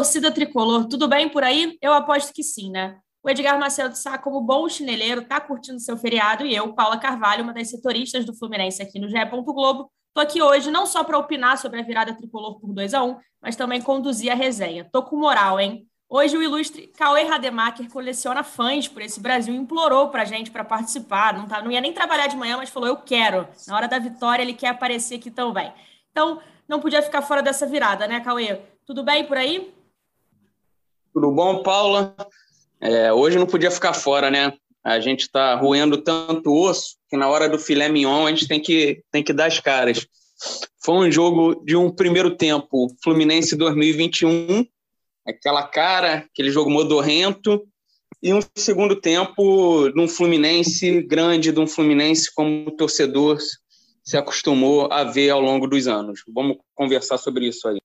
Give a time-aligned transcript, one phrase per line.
[0.00, 1.76] torcida tricolor, tudo bem por aí?
[1.78, 2.96] Eu aposto que sim, né?
[3.22, 7.44] O Edgar Macedo Sá, como bom chineleiro, está curtindo seu feriado e eu, Paula Carvalho,
[7.44, 9.16] uma das setoristas do Fluminense aqui no GE.
[9.44, 13.04] Globo, estou aqui hoje não só para opinar sobre a virada tricolor por 2 a
[13.04, 14.88] 1 mas também conduzir a resenha.
[14.90, 15.86] Tô com moral, hein?
[16.08, 20.64] Hoje o ilustre Cauê Rademacher coleciona fãs por esse Brasil, implorou para a gente para
[20.64, 23.46] participar, não, tá, não ia nem trabalhar de manhã, mas falou, eu quero.
[23.68, 25.70] Na hora da vitória ele quer aparecer aqui também.
[26.10, 28.62] Então, não podia ficar fora dessa virada, né, Cauê?
[28.86, 29.78] Tudo bem por aí?
[31.12, 32.14] Tudo bom, Paula?
[32.80, 34.52] É, hoje não podia ficar fora, né?
[34.82, 38.60] A gente está roendo tanto osso que na hora do filé mignon a gente tem
[38.60, 40.06] que, tem que dar as caras.
[40.82, 44.64] Foi um jogo de um primeiro tempo Fluminense 2021,
[45.26, 47.66] aquela cara, aquele jogo modorrento,
[48.22, 53.38] e um segundo tempo de um Fluminense grande, de um Fluminense como o torcedor
[54.04, 56.22] se acostumou a ver ao longo dos anos.
[56.32, 57.80] Vamos conversar sobre isso aí.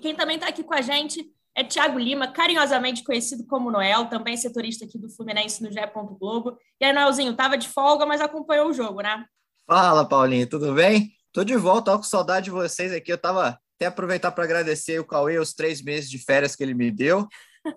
[0.00, 4.36] Quem também está aqui com a gente é Tiago Lima, carinhosamente conhecido como Noel, também
[4.36, 5.80] setorista aqui do Fluminense no GE.
[6.18, 6.56] Globo.
[6.80, 9.24] E aí, Noelzinho, tava de folga, mas acompanhou o jogo, né?
[9.66, 11.12] Fala, Paulinho, tudo bem?
[11.32, 13.12] Tô de volta, ó, com saudade de vocês aqui.
[13.12, 16.74] Eu tava até aproveitar para agradecer o Cauê os três meses de férias que ele
[16.74, 17.26] me deu.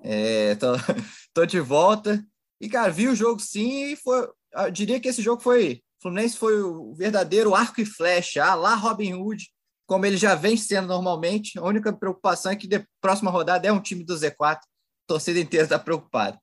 [0.04, 0.68] É, tô,
[1.34, 2.24] tô de volta.
[2.60, 4.28] E, cara, vi o jogo sim e foi.
[4.54, 5.82] Eu diria que esse jogo foi.
[6.00, 8.44] O Fluminense foi o verdadeiro arco e flecha.
[8.44, 9.46] Ah, lá Robin Hood
[9.86, 11.58] como ele já vem sendo normalmente.
[11.60, 14.58] A única preocupação é que a próxima rodada é um time do Z4.
[14.58, 14.60] A
[15.08, 16.40] torcida inteira está preocupada.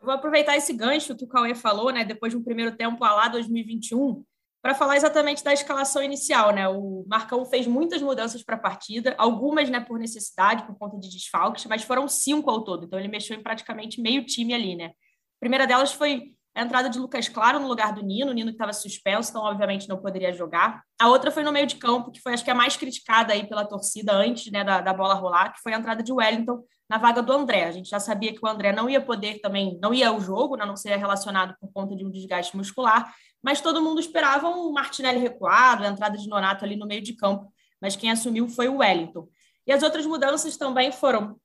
[0.00, 3.28] vou aproveitar esse gancho que o Cauê falou, né, depois de um primeiro tempo lá
[3.28, 4.24] 2021,
[4.62, 6.66] para falar exatamente da escalação inicial, né?
[6.66, 11.10] O Marcão fez muitas mudanças para a partida, algumas, né, por necessidade, por conta de
[11.10, 12.86] desfalques, mas foram cinco ao todo.
[12.86, 14.86] Então ele mexeu em praticamente meio time ali, né?
[14.86, 18.50] A primeira delas foi a entrada de Lucas Claro no lugar do Nino, o Nino
[18.50, 20.82] que estava suspenso, então obviamente não poderia jogar.
[21.00, 23.48] A outra foi no meio de campo, que foi acho que a mais criticada aí
[23.48, 26.96] pela torcida antes né, da, da bola rolar, que foi a entrada de Wellington na
[26.96, 27.64] vaga do André.
[27.64, 30.56] A gente já sabia que o André não ia poder também, não ia ao jogo,
[30.56, 33.12] né, não seria relacionado por conta de um desgaste muscular,
[33.42, 37.14] mas todo mundo esperava um Martinelli recuado, a entrada de Nonato ali no meio de
[37.14, 39.28] campo, mas quem assumiu foi o Wellington.
[39.66, 41.36] E as outras mudanças também foram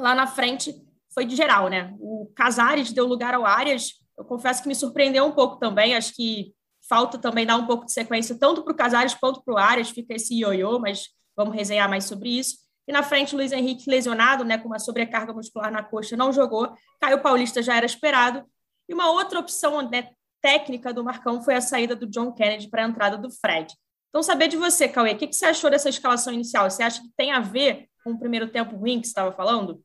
[0.00, 0.74] lá na frente,
[1.12, 1.94] foi de geral, né?
[1.98, 5.94] O Casares deu lugar ao Arias, eu confesso que me surpreendeu um pouco também.
[5.94, 6.52] Acho que
[6.88, 9.90] falta também dar um pouco de sequência tanto para o Casares quanto para o Arias.
[9.90, 11.04] Fica esse ioiô, mas
[11.36, 12.58] vamos resenhar mais sobre isso.
[12.86, 16.74] E na frente, Luiz Henrique lesionado, né, com uma sobrecarga muscular na coxa, não jogou.
[17.00, 18.44] Caio Paulista já era esperado.
[18.88, 22.84] E uma outra opção né, técnica do Marcão foi a saída do John Kennedy para
[22.84, 23.72] a entrada do Fred.
[24.08, 26.68] Então, saber de você, Cauê, o que, que você achou dessa escalação inicial?
[26.68, 29.84] Você acha que tem a ver com o primeiro tempo ruim que você estava falando?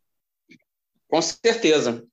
[1.10, 2.08] Com certeza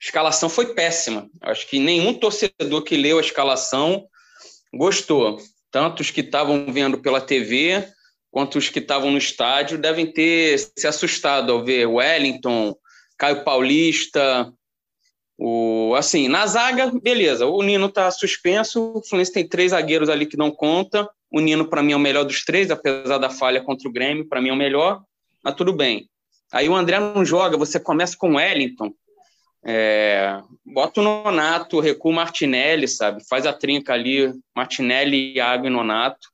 [0.00, 1.28] escalação foi péssima.
[1.40, 4.06] Acho que nenhum torcedor que leu a escalação
[4.72, 5.38] gostou.
[5.70, 7.86] Tanto os que estavam vendo pela TV
[8.30, 12.76] quanto os que estavam no estádio devem ter se assustado ao ver Wellington,
[13.16, 14.52] Caio Paulista,
[15.38, 17.46] o assim, na zaga, beleza.
[17.46, 21.08] O Nino está suspenso, o Fluminense tem três zagueiros ali que não conta.
[21.30, 24.28] O Nino para mim é o melhor dos três, apesar da falha contra o Grêmio,
[24.28, 25.02] para mim é o melhor,
[25.42, 26.08] mas tudo bem.
[26.52, 28.92] Aí o André não joga, você começa com o Wellington,
[29.68, 33.26] é, bota o Nonato, recua o Martinelli, sabe?
[33.28, 36.28] Faz a trinca ali, Martinelli, Iago e Nonato.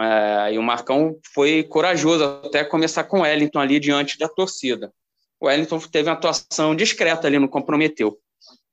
[0.00, 4.90] É, e o Marcão foi corajoso até começar com o Wellington ali diante da torcida.
[5.38, 8.18] O Wellington teve uma atuação discreta ali, não comprometeu.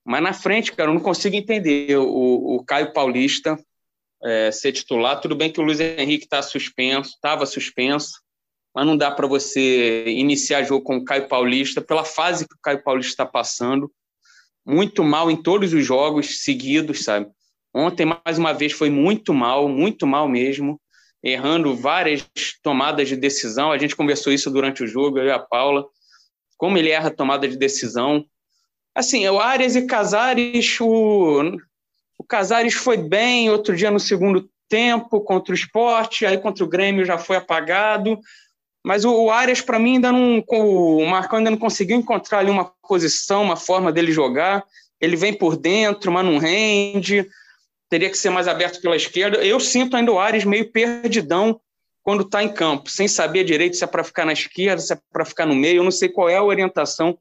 [0.06, 3.60] Mas na frente, cara, eu não consigo entender o, o Caio Paulista
[4.24, 5.20] é, ser titular.
[5.20, 8.22] Tudo bem que o Luiz Henrique está suspenso, estava suspenso,
[8.74, 12.62] mas não dá para você iniciar jogo com o Caio Paulista pela fase que o
[12.62, 13.92] Caio Paulista está passando.
[14.66, 17.28] Muito mal em todos os jogos seguidos, sabe?
[17.74, 20.80] Ontem, mais uma vez, foi muito mal, muito mal mesmo,
[21.24, 22.26] errando várias
[22.62, 23.72] tomadas de decisão.
[23.72, 25.86] A gente conversou isso durante o jogo, eu e a Paula.
[26.58, 28.26] Como ele erra a tomada de decisão.
[28.94, 31.58] Assim, o Arias e Casares, o,
[32.18, 36.68] o Casares foi bem outro dia no segundo tempo contra o esporte, aí contra o
[36.68, 38.20] Grêmio já foi apagado.
[38.84, 40.44] Mas o, Arias, para mim, ainda não.
[40.48, 44.64] O Marcão ainda não conseguiu encontrar ali uma posição, uma forma dele jogar.
[45.00, 47.28] Ele vem por dentro, mas não rende.
[47.90, 49.38] Teria que ser mais aberto pela esquerda.
[49.44, 51.60] Eu sinto ainda o Arias meio perdidão
[52.04, 55.00] quando está em campo, sem saber direito se é para ficar na esquerda, se é
[55.12, 55.78] para ficar no meio.
[55.78, 57.18] Eu não sei qual é a orientação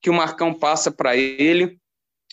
[0.00, 1.78] que o Marcão passa para ele.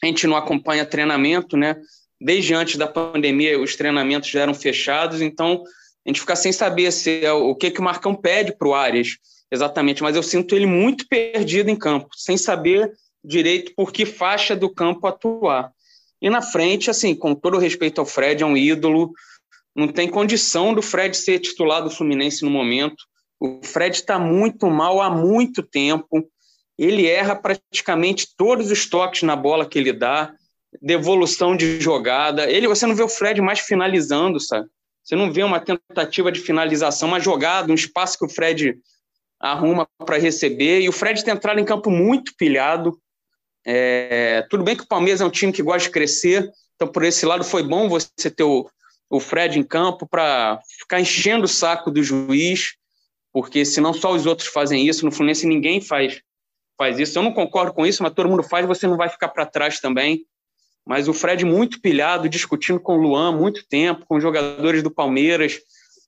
[0.01, 1.75] A gente não acompanha treinamento, né?
[2.19, 5.63] Desde antes da pandemia, os treinamentos já eram fechados, então
[6.05, 8.73] a gente fica sem saber se é o que, que o Marcão pede para o
[8.73, 9.17] Arias
[9.53, 12.91] exatamente, mas eu sinto ele muito perdido em campo, sem saber
[13.23, 15.71] direito por que faixa do campo atuar.
[16.19, 19.13] E na frente, assim, com todo respeito ao Fred, é um ídolo,
[19.75, 23.03] não tem condição do Fred ser titular do Fluminense no momento.
[23.39, 26.27] O Fred está muito mal há muito tempo.
[26.75, 30.33] Ele erra praticamente todos os toques na bola que ele dá,
[30.81, 32.49] devolução de jogada.
[32.49, 34.67] Ele, você não vê o Fred mais finalizando, sabe?
[35.03, 38.77] Você não vê uma tentativa de finalização, uma jogada, um espaço que o Fred
[39.39, 40.81] arruma para receber.
[40.81, 42.97] E o Fred tem entrado em campo muito pilhado.
[43.65, 47.03] É, tudo bem que o Palmeiras é um time que gosta de crescer, então por
[47.03, 48.69] esse lado foi bom você ter o,
[49.09, 52.73] o Fred em campo para ficar enchendo o saco do juiz,
[53.31, 55.05] porque senão só os outros fazem isso.
[55.05, 56.21] No Fluminense ninguém faz,
[56.77, 57.17] faz isso.
[57.17, 59.79] Eu não concordo com isso, mas todo mundo faz, você não vai ficar para trás
[59.79, 60.25] também.
[60.85, 64.91] Mas o Fred muito pilhado, discutindo com o Luan muito tempo, com os jogadores do
[64.91, 65.59] Palmeiras.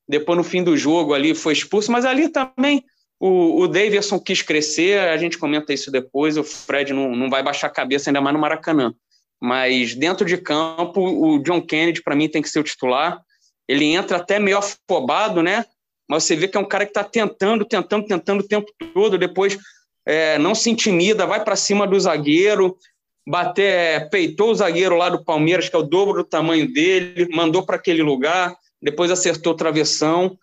[0.07, 1.91] Depois, no fim do jogo, ali foi expulso.
[1.91, 2.83] Mas ali também
[3.19, 6.37] o, o Davidson quis crescer, a gente comenta isso depois.
[6.37, 8.93] O Fred não, não vai baixar a cabeça, ainda mais no Maracanã.
[9.41, 13.21] Mas dentro de campo, o John Kennedy, para mim, tem que ser o titular.
[13.67, 15.65] Ele entra até meio afobado, né?
[16.07, 19.17] Mas você vê que é um cara que está tentando, tentando, tentando o tempo todo.
[19.17, 19.57] Depois
[20.05, 22.77] é, não se intimida, vai para cima do zagueiro,
[23.25, 27.27] bater, é, peitou o zagueiro lá do Palmeiras, que é o dobro do tamanho dele,
[27.33, 30.37] mandou para aquele lugar, depois acertou o travessão.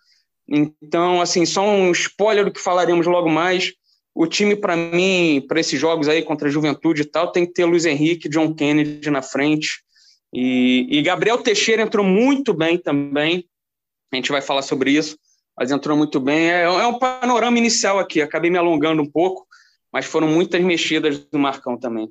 [0.47, 3.71] Então, assim, só um spoiler do que falaremos logo mais.
[4.13, 7.53] O time, para mim, para esses jogos aí contra a Juventude e tal, tem que
[7.53, 9.81] ter Luiz Henrique, John Kennedy na frente.
[10.33, 13.45] E, e Gabriel Teixeira entrou muito bem também.
[14.11, 15.17] A gente vai falar sobre isso,
[15.57, 16.51] mas entrou muito bem.
[16.51, 18.21] É, é um panorama inicial aqui.
[18.21, 19.47] Acabei me alongando um pouco,
[19.91, 22.09] mas foram muitas mexidas do Marcão também.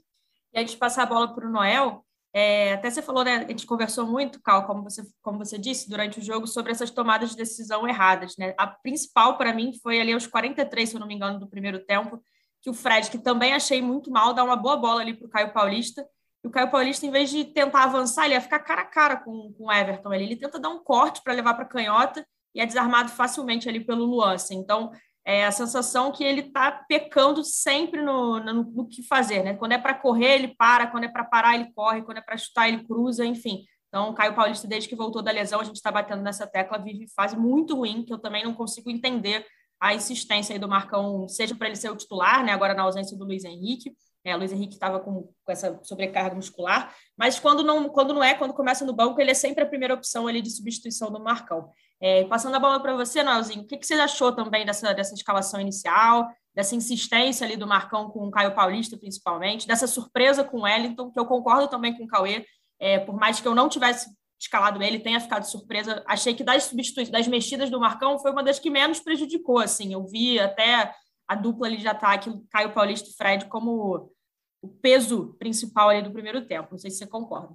[0.53, 2.05] E antes de passar a bola para o Noel,
[2.35, 3.45] é, até você falou, né?
[3.45, 6.91] A gente conversou muito, Cal, como você, como você disse, durante o jogo, sobre essas
[6.91, 8.55] tomadas de decisão erradas, né?
[8.57, 11.85] A principal para mim foi ali aos 43, se eu não me engano, do primeiro
[11.85, 12.23] tempo,
[12.63, 15.31] que o Fred, que também achei muito mal, dá uma boa bola ali para o
[15.31, 16.07] Caio Paulista.
[16.43, 19.17] E o Caio Paulista, em vez de tentar avançar, ele ia ficar cara a cara
[19.17, 20.25] com, com o Everton ali.
[20.25, 23.85] Ele tenta dar um corte para levar para a canhota e é desarmado facilmente ali
[23.85, 24.35] pelo Luan.
[24.35, 24.57] Assim.
[24.57, 24.91] Então,
[25.25, 29.55] é a sensação que ele está pecando sempre no, no, no, que fazer, né?
[29.55, 32.37] Quando é para correr, ele para, quando é para parar, ele corre, quando é para
[32.37, 33.65] chutar, ele cruza, enfim.
[33.89, 37.07] Então, Caio Paulista, desde que voltou da lesão, a gente está batendo nessa tecla, vive
[37.15, 39.47] fase muito ruim, que eu também não consigo entender
[39.79, 42.53] a insistência aí do Marcão, seja para ele ser o titular, né?
[42.53, 43.93] Agora na ausência do Luiz Henrique.
[44.25, 48.35] É, Luiz Henrique estava com, com, essa sobrecarga muscular, mas quando não, quando não é,
[48.35, 51.69] quando começa no banco, ele é sempre a primeira opção ali de substituição do Marcão.
[52.05, 55.15] É, passando a bola para você, Noelzinho, o que, que você achou também dessa, dessa
[55.15, 60.59] escalação inicial, dessa insistência ali do Marcão com o Caio Paulista, principalmente, dessa surpresa com
[60.59, 62.45] o Wellington, que eu concordo também com o Cauê,
[62.81, 64.11] é, por mais que eu não tivesse
[64.41, 68.43] escalado ele, tenha ficado surpresa, achei que das substituições, das mexidas do Marcão, foi uma
[68.43, 70.93] das que menos prejudicou, assim, eu vi até
[71.29, 74.13] a dupla ali de ataque, Caio Paulista e Fred, como
[74.61, 77.55] o peso principal ali do primeiro tempo, não sei se você concorda.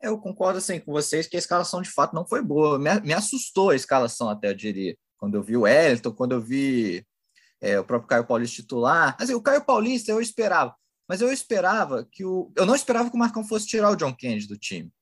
[0.00, 2.78] Eu concordo assim com vocês que a escalação de fato não foi boa.
[2.78, 4.96] Me, me assustou a escalação até, eu diria.
[5.16, 7.06] Quando eu vi o Elton, quando eu vi
[7.64, 9.16] é, o próprio Caio Paulista titular.
[9.18, 10.74] Assim, o Caio Paulista eu esperava,
[11.08, 12.52] mas eu esperava que o.
[12.54, 14.92] Eu não esperava que o Marcão fosse tirar o John Kennedy do time.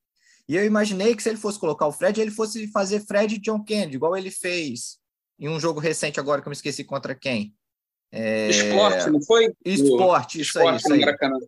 [0.47, 3.39] E eu imaginei que se ele fosse colocar o Fred, ele fosse fazer Fred e
[3.39, 4.97] John Kennedy, igual ele fez
[5.39, 7.53] em um jogo recente agora que eu me esqueci contra quem.
[8.11, 8.49] É...
[8.49, 9.53] Esporte, não foi?
[9.65, 10.99] Esporte, isso Esporte aí.
[10.99, 11.47] Isso aí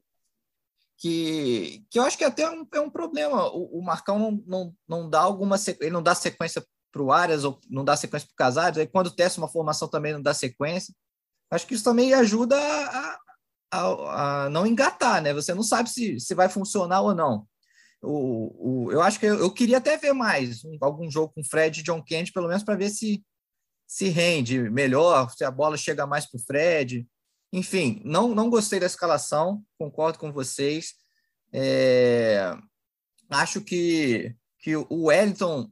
[0.98, 3.48] que, que eu acho que até é um, é um problema.
[3.54, 7.44] O, o Marcão não, não, não dá alguma ele não dá sequência para o Arias
[7.44, 10.34] ou não dá sequência para o Casares, aí quando testa uma formação também não dá
[10.34, 10.94] sequência.
[11.52, 13.20] Acho que isso também ajuda a,
[13.72, 15.34] a, a não engatar, né?
[15.34, 17.46] Você não sabe se, se vai funcionar ou não.
[18.02, 21.44] O, o, eu acho que eu, eu queria até ver mais um, algum jogo com
[21.44, 23.24] Fred e John Kennedy, pelo menos para ver se
[23.88, 27.08] se rende melhor, se a bola chega mais para o Fred.
[27.56, 30.94] Enfim, não, não gostei da escalação, concordo com vocês.
[31.54, 32.54] É,
[33.30, 35.72] acho que, que o Wellington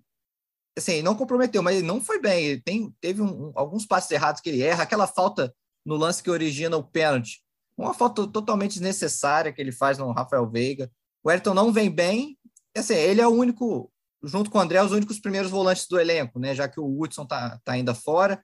[0.77, 2.45] assim, não comprometeu, mas ele não foi bem.
[2.45, 4.83] Ele tem, teve um, alguns passos errados que ele erra.
[4.83, 5.53] Aquela falta
[5.85, 7.43] no lance que origina o pênalti,
[7.77, 10.89] uma falta totalmente desnecessária que ele faz no Rafael Veiga.
[11.21, 12.37] O Wellington não vem bem.
[12.77, 13.91] Assim, ele é o único,
[14.23, 16.55] junto com o André, os únicos primeiros volantes do elenco, né?
[16.55, 18.41] Já que o Hudson está tá ainda fora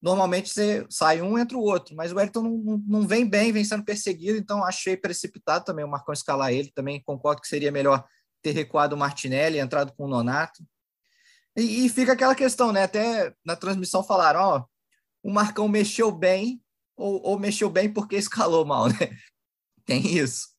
[0.00, 3.64] normalmente você sai um, entra o outro, mas o Elton não, não vem bem, vem
[3.64, 8.06] sendo perseguido, então achei precipitado também o Marcão escalar ele, também concordo que seria melhor
[8.42, 10.62] ter recuado o Martinelli, entrado com o Nonato.
[11.56, 12.84] E, e fica aquela questão, né?
[12.84, 14.64] Até na transmissão falaram, ó,
[15.22, 16.62] o Marcão mexeu bem
[16.96, 19.10] ou, ou mexeu bem porque escalou mal, né?
[19.84, 20.56] Tem isso.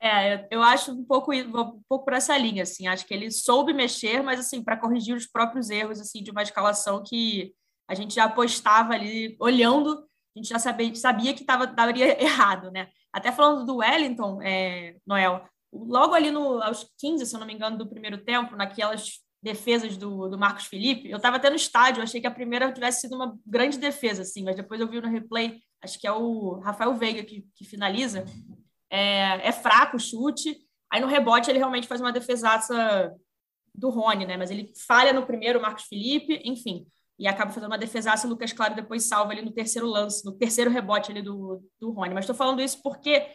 [0.00, 2.86] É, eu acho um pouco um pouco para essa linha, assim.
[2.86, 6.42] Acho que ele soube mexer, mas assim para corrigir os próprios erros, assim, de uma
[6.42, 7.52] escalação que
[7.88, 12.70] a gente já apostava ali, olhando, a gente já sabia, sabia que tava, daria errado,
[12.70, 12.88] né?
[13.12, 17.54] Até falando do Wellington, é, Noel, logo ali no, aos 15, se eu não me
[17.54, 21.08] engano, do primeiro tempo, naquelas defesas do, do Marcos Felipe.
[21.08, 24.44] Eu estava até no estádio, achei que a primeira tivesse sido uma grande defesa, assim,
[24.44, 28.24] mas depois eu vi no replay, acho que é o Rafael Veiga que, que finaliza.
[28.90, 30.58] É, é fraco o chute,
[30.90, 33.14] aí no rebote ele realmente faz uma defesaça
[33.74, 34.36] do Rony, né?
[34.36, 36.86] Mas ele falha no primeiro, o Marcos Felipe, enfim,
[37.18, 38.26] e acaba fazendo uma defesaça.
[38.26, 41.90] O Lucas Claro depois salva ali no terceiro lance, no terceiro rebote ali do, do
[41.90, 42.14] Rony.
[42.14, 43.26] Mas estou falando isso porque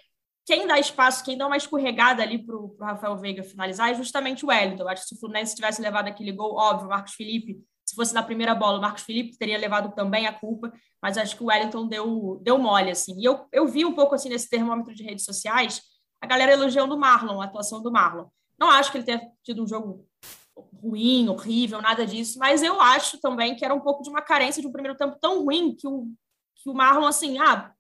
[0.46, 4.46] quem dá espaço, quem dá uma escorregada ali para o Rafael Veiga finalizar é justamente
[4.46, 4.84] o Wellington.
[4.84, 7.96] Eu acho que se o Fluminense tivesse levado aquele gol, óbvio, o Marcos Felipe, se
[7.96, 10.72] fosse na primeira bola, o Marcos Felipe teria levado também a culpa,
[11.02, 13.20] mas acho que o Wellington deu, deu mole, assim.
[13.20, 15.82] E eu, eu vi um pouco, assim, nesse termômetro de redes sociais,
[16.22, 18.26] a galera elogiando o Marlon, a atuação do Marlon.
[18.58, 20.08] Não acho que ele tenha tido um jogo
[20.56, 24.62] ruim, horrível, nada disso, mas eu acho também que era um pouco de uma carência
[24.62, 26.08] de um primeiro tempo tão ruim que o,
[26.56, 27.74] que o Marlon, assim, ah,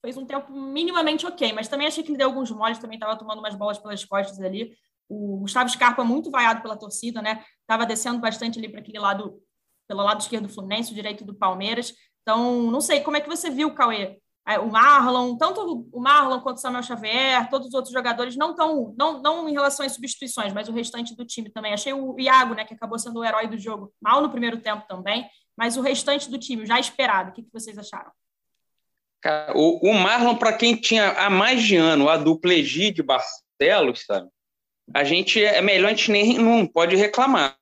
[0.00, 3.18] fez um tempo minimamente ok, mas também achei que ele deu alguns moles, também estava
[3.18, 4.76] tomando umas bolas pelas costas ali.
[5.08, 7.44] O Gustavo Scarpa muito vaiado pela torcida, né?
[7.60, 9.42] Estava descendo bastante ali para aquele lado,
[9.86, 11.92] pelo lado esquerdo do Fluminense, o direito do Palmeiras.
[12.22, 14.18] Então, não sei, como é que você viu, Cauê?
[14.50, 18.52] É, o Marlon, tanto o Marlon quanto o Samuel Xavier, todos os outros jogadores, não
[18.52, 21.72] tão, não, não em relação às substituições, mas o restante do time também.
[21.72, 24.84] Achei o Iago, né, que acabou sendo o herói do jogo, mal no primeiro tempo
[24.88, 25.24] também,
[25.56, 28.10] mas o restante do time, já esperado, o que, que vocês acharam?
[29.54, 34.28] o, o Marlon, para quem tinha há mais de ano a dupla Egide Barcelos, sabe?
[34.94, 37.56] A gente é melhor a gente nem não pode reclamar.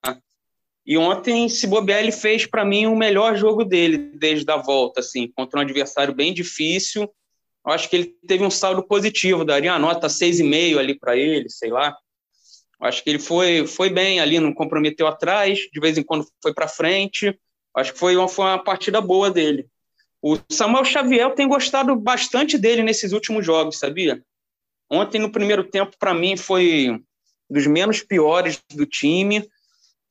[0.89, 5.01] E ontem, se bobear, ele fez para mim o melhor jogo dele desde a volta,
[5.01, 7.03] assim, contra um adversário bem difícil.
[7.03, 11.51] Eu acho que ele teve um saldo positivo, daria uma nota 6,5 ali para ele,
[11.51, 11.95] sei lá.
[12.81, 16.27] Eu acho que ele foi, foi bem ali, não comprometeu atrás, de vez em quando
[16.43, 17.27] foi para frente.
[17.27, 17.35] Eu
[17.75, 19.67] acho que foi uma, foi uma partida boa dele.
[20.23, 24.23] O Samuel Xavier, tenho gostado bastante dele nesses últimos jogos, sabia?
[24.91, 26.99] Ontem, no primeiro tempo, para mim, foi
[27.51, 29.47] dos menos piores do time.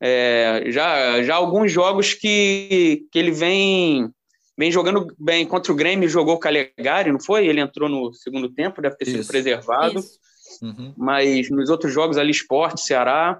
[0.01, 4.09] É, já, já alguns jogos que, que ele vem,
[4.57, 5.45] vem jogando bem.
[5.45, 7.47] Contra o Grêmio, jogou o Calegari, não foi?
[7.47, 9.31] Ele entrou no segundo tempo, deve ter sido Isso.
[9.31, 9.99] preservado.
[9.99, 10.19] Isso.
[10.61, 10.93] Uhum.
[10.97, 13.39] Mas nos outros jogos ali, Esporte, Ceará,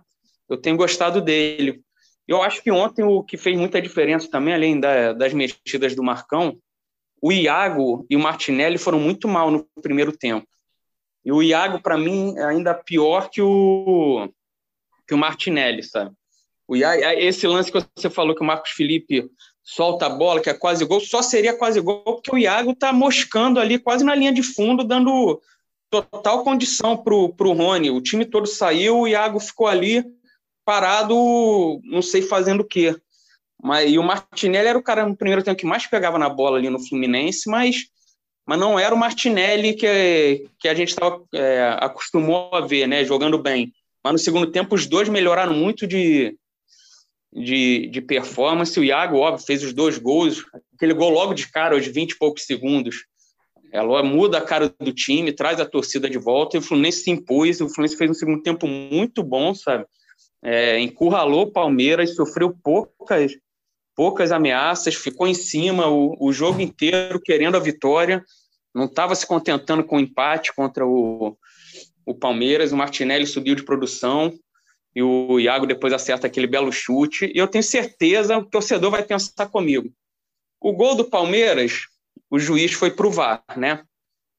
[0.50, 1.82] eu tenho gostado dele.
[2.28, 6.04] Eu acho que ontem o que fez muita diferença também, além da, das mexidas do
[6.04, 6.58] Marcão,
[7.22, 10.48] o Iago e o Martinelli foram muito mal no primeiro tempo.
[11.24, 14.30] E o Iago, para mim, é ainda pior que o,
[15.08, 16.12] que o Martinelli, sabe?
[16.68, 19.30] O Iago, esse lance que você falou que o Marcos Felipe
[19.64, 22.92] solta a bola, que é quase gol, só seria quase gol porque o Iago está
[22.92, 25.42] moscando ali quase na linha de fundo, dando
[25.90, 27.90] total condição para o Rony.
[27.90, 30.04] O time todo saiu, o Iago ficou ali
[30.66, 31.16] parado,
[31.84, 32.96] não sei fazendo o quê.
[33.62, 36.58] Mas, e o Martinelli era o cara no primeiro tempo que mais pegava na bola
[36.58, 37.88] ali no Fluminense, mas,
[38.46, 43.04] mas não era o Martinelli que, que a gente tava, é, acostumou a ver, né,
[43.04, 43.74] jogando bem.
[44.04, 46.38] Mas no segundo tempo os dois melhoraram muito de,
[47.34, 48.80] de, de performance.
[48.80, 50.44] O Iago, óbvio, fez os dois gols,
[50.76, 53.06] aquele gol logo de cara, aos 20 e poucos segundos.
[53.72, 57.12] Ela muda a cara do time, traz a torcida de volta e o Fluminense se
[57.12, 57.60] impôs.
[57.60, 59.86] O Fluminense fez um segundo tempo muito bom, sabe?
[60.44, 63.34] é, encurralou o Palmeiras, sofreu poucas,
[63.96, 68.24] poucas ameaças, ficou em cima o, o jogo inteiro querendo a vitória,
[68.74, 71.36] não estava se contentando com o empate contra o,
[72.06, 72.72] o Palmeiras.
[72.72, 74.34] O Martinelli subiu de produção
[74.98, 77.32] e o Iago depois acerta aquele belo chute.
[77.32, 79.94] E eu tenho certeza que o torcedor vai pensar comigo.
[80.60, 81.84] O gol do Palmeiras,
[82.32, 83.84] o juiz foi pro VAR, né?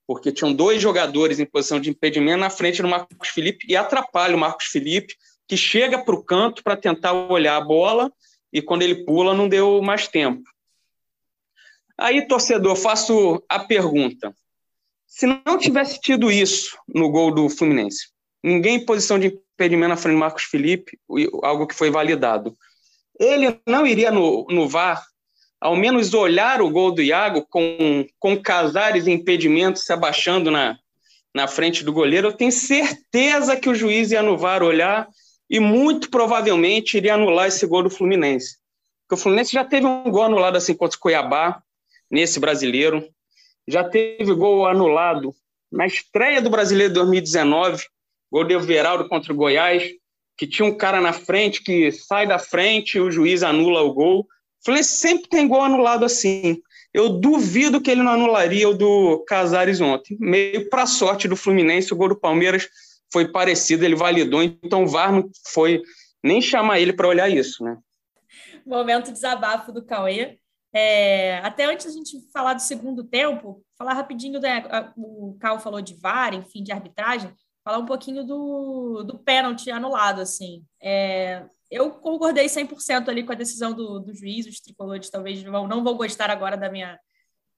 [0.05, 4.35] Porque tinham dois jogadores em posição de impedimento na frente do Marcos Felipe e atrapalha
[4.35, 5.15] o Marcos Felipe
[5.47, 8.13] que chega para o canto para tentar olhar a bola
[8.53, 10.43] e quando ele pula não deu mais tempo.
[11.97, 14.35] Aí, torcedor, faço a pergunta.
[15.07, 18.09] Se não tivesse tido isso no gol do Fluminense,
[18.43, 20.99] ninguém em posição de impedimento na frente do Marcos Felipe,
[21.43, 22.57] algo que foi validado,
[23.19, 25.05] ele não iria no, no VAR
[25.61, 30.79] ao menos olhar o gol do Iago com, com Casares em impedimento se abaixando na,
[31.35, 35.09] na frente do goleiro, eu tenho certeza que o juiz ia no VAR olhar
[35.51, 38.57] e muito provavelmente iria anular esse gol do Fluminense.
[39.03, 41.61] Porque o Fluminense já teve um gol anulado assim contra o Cuiabá,
[42.11, 43.07] nesse brasileiro,
[43.67, 45.35] já teve gol anulado
[45.71, 47.85] na estreia do Brasileiro de 2019,
[48.31, 49.83] gol de Everaldo contra o Goiás,
[50.37, 53.93] que tinha um cara na frente que sai da frente e o juiz anula o
[53.93, 54.27] gol.
[54.65, 56.61] Fluminense sempre tem gol anulado assim.
[56.93, 60.17] Eu duvido que ele não anularia o do Casares ontem.
[60.21, 62.69] Meio para sorte do Fluminense, o gol do Palmeiras
[63.13, 65.83] foi parecido, ele validou, então o VAR não foi
[66.23, 67.79] nem chamar ele para olhar isso, né?
[68.67, 70.39] Momento desabafo do Cauê.
[70.73, 74.63] É, até antes da gente falar do segundo tempo, falar rapidinho, né,
[74.97, 77.33] o Cal falou de VAR, enfim, de arbitragem,
[77.69, 80.65] falar um pouquinho do, do pênalti anulado, assim.
[80.83, 85.69] É, eu concordei 100% ali com a decisão do, do juiz, os tricolores talvez não,
[85.69, 86.99] não vão gostar agora da minha,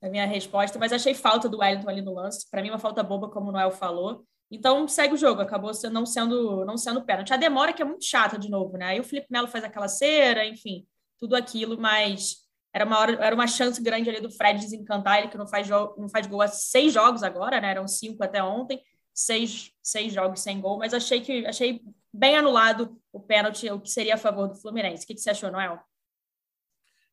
[0.02, 3.05] da minha resposta, mas achei falta do Wellington ali no lance, para mim uma falta
[3.05, 7.33] boba, como o Noel falou, então segue o jogo, acabou não sendo não sendo pênalti.
[7.33, 8.87] A demora que é muito chata de novo, né?
[8.87, 10.85] Aí o Felipe Melo faz aquela cera, enfim,
[11.21, 12.38] tudo aquilo, mas
[12.75, 15.69] era uma hora, era uma chance grande ali do Fred desencantar, ele que não faz,
[15.69, 17.71] não faz gol há seis jogos agora, né?
[17.71, 18.83] Eram cinco até ontem,
[19.14, 23.90] seis, seis jogos sem gol, mas achei que achei bem anulado o pênalti, o que
[23.90, 25.05] seria a favor do Fluminense.
[25.05, 25.81] O que, que você achou, Noel?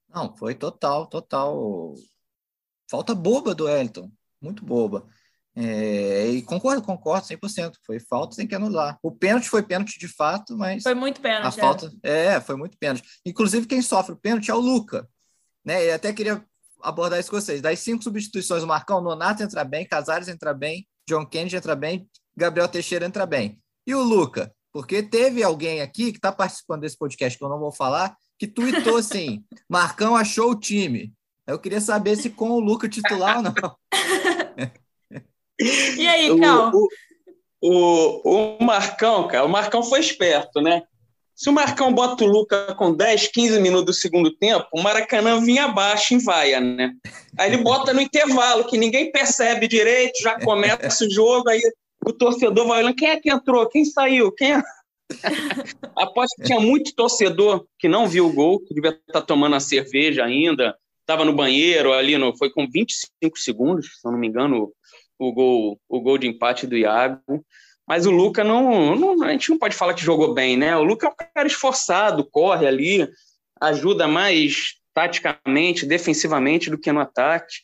[0.10, 1.94] Não, foi total, total.
[2.90, 4.12] Falta boba do Elton,
[4.42, 5.08] muito boba.
[5.60, 7.74] É, e concordo, concordo 100%.
[7.84, 9.00] Foi falta, tem que anular.
[9.02, 10.84] O pênalti foi pênalti de fato, mas.
[10.84, 11.48] Foi muito pênalti.
[11.48, 12.26] A falta, é.
[12.26, 13.04] é, foi muito pênalti.
[13.26, 15.10] Inclusive, quem sofre o pênalti é o Luca.
[15.66, 15.86] Né?
[15.88, 16.46] E até queria
[16.82, 17.60] abordar isso com vocês.
[17.60, 22.08] Das cinco substituições, o Marcão, Nonato entra bem, Casares entra bem, John Kennedy entra bem,
[22.36, 23.60] Gabriel Teixeira entra bem.
[23.86, 24.54] E o Luca?
[24.74, 28.46] Porque teve alguém aqui que está participando desse podcast, que eu não vou falar, que
[28.46, 31.14] tuitou assim: Marcão achou o time.
[31.48, 33.54] Eu queria saber se com o Luca titular ou não.
[35.60, 36.72] E aí, Cal?
[36.72, 36.88] O,
[37.64, 40.84] o, o, Marcão, cara, o Marcão foi esperto, né?
[41.38, 45.40] Se o Marcão bota o Luca com 10, 15 minutos do segundo tempo, o Maracanã
[45.40, 46.96] vinha abaixo em vaia, né?
[47.38, 51.62] Aí ele bota no intervalo, que ninguém percebe direito, já começa o jogo, aí
[52.04, 53.70] o torcedor vai olhando, quem é que entrou?
[53.70, 54.32] Quem saiu?
[54.32, 54.64] Quem é?
[55.96, 59.60] Aposto que tinha muito torcedor que não viu o gol, que devia estar tomando a
[59.60, 64.28] cerveja ainda, estava no banheiro ali, no, foi com 25 segundos, se eu não me
[64.28, 64.74] engano,
[65.20, 67.22] o gol, o gol de empate do Iago.
[67.88, 70.76] Mas o Luca não, não, A gente não pode falar que jogou bem, né?
[70.76, 73.08] O Luca é um cara esforçado, corre ali,
[73.62, 77.56] ajuda mais taticamente, defensivamente do que no ataque.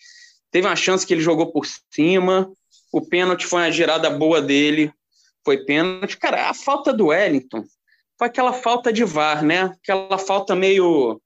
[0.49, 2.49] Teve uma chance que ele jogou por cima.
[2.91, 4.93] O pênalti foi uma girada boa dele.
[5.43, 6.17] Foi pênalti.
[6.17, 7.65] Cara, a falta do Wellington
[8.17, 9.75] foi aquela falta de VAR, né?
[9.81, 11.19] Aquela falta meio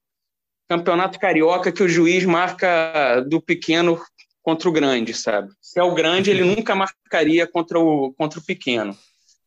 [0.67, 4.01] campeonato carioca que o juiz marca do pequeno
[4.47, 5.51] contra o grande, sabe?
[5.59, 8.97] Se é o grande, ele nunca marcaria contra o, contra o pequeno.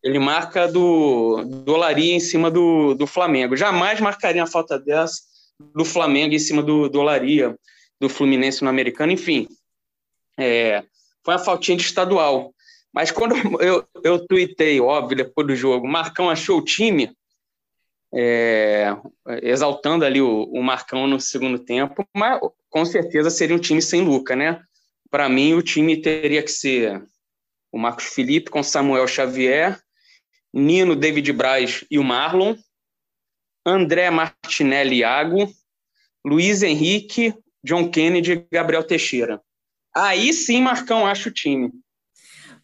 [0.05, 3.57] Ele marca do, do Olaria em cima do, do Flamengo.
[3.57, 5.23] Jamais marcaria uma falta dessa
[5.75, 7.59] do Flamengo em cima do, do Olaria,
[7.99, 9.49] do Fluminense no americano, enfim.
[10.39, 10.85] É,
[11.25, 12.55] foi uma faltinha de estadual.
[12.93, 13.35] Mas quando
[13.65, 17.11] eu, eu tuitei, óbvio, depois do jogo, Marcão achou o time,
[18.13, 18.95] é,
[19.41, 24.03] exaltando ali o, o Marcão no segundo tempo, mas com certeza seria um time sem
[24.03, 24.63] Luca, né?
[25.11, 27.05] Para mim, o time teria que ser
[27.73, 29.81] o Marcos Felipe com Samuel Xavier,
[30.53, 32.57] Nino, David Braz e o Marlon,
[33.65, 35.53] André Martinelli Iago,
[36.25, 39.41] Luiz Henrique, John Kennedy e Gabriel Teixeira.
[39.95, 41.71] Aí sim, Marcão acha o time.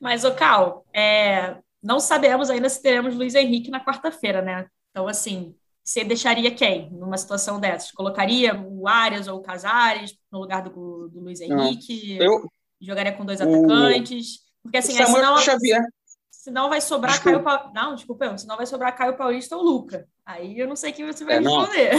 [0.00, 4.68] Mas, o Cal, é, não sabemos ainda se teremos Luiz Henrique na quarta-feira, né?
[4.90, 5.54] Então, assim,
[5.86, 7.92] você deixaria quem numa situação dessas?
[7.92, 12.18] Colocaria o Arias ou o Casares no lugar do, do Luiz Henrique?
[12.18, 14.40] eu, jogaria com dois o, atacantes?
[14.64, 15.80] Porque assim, é, senão, Xavier.
[16.28, 17.38] senão vai sobrar desculpa.
[17.38, 17.80] Caio Paulista.
[17.80, 20.08] Não, desculpa, senão vai sobrar Caio Paulista ou Luca.
[20.24, 21.92] Aí eu não sei quem você vai é, responder.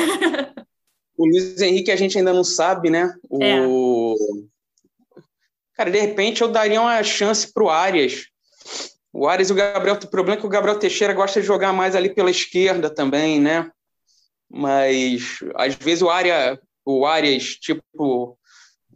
[1.18, 3.16] o Luiz Henrique a gente ainda não sabe, né?
[3.30, 4.16] O...
[5.18, 5.22] É.
[5.76, 8.26] Cara, de repente eu daria uma chance para o Arias.
[9.14, 11.72] O Arias e o Gabriel, o problema é que o Gabriel Teixeira gosta de jogar
[11.72, 13.72] mais ali pela esquerda também, né?
[14.50, 18.40] Mas às vezes o área o Arias, tipo,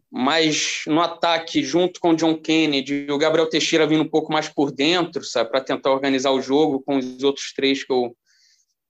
[0.09, 4.47] mais no ataque, junto com o John Kennedy, o Gabriel Teixeira vindo um pouco mais
[4.47, 8.15] por dentro, sabe, para tentar organizar o jogo com os outros três que eu,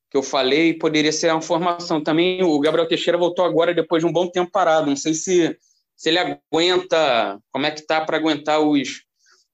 [0.09, 2.03] que eu falei, poderia ser uma formação.
[2.03, 5.57] Também o Gabriel Teixeira voltou agora depois de um bom tempo parado, não sei se,
[5.95, 9.03] se ele aguenta, como é que tá para aguentar os,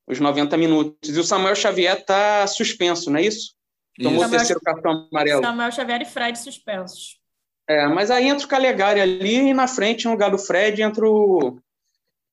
[0.05, 1.15] os 90 minutos.
[1.15, 3.56] E o Samuel Xavier está suspenso, não é isso?
[4.01, 5.41] Tomou o terceiro cartão amarelo.
[5.41, 7.19] Samuel Xavier e Fred suspensos.
[7.67, 11.05] É, mas aí entra o Calegari ali e na frente, no lugar do Fred, entra
[11.05, 11.59] o,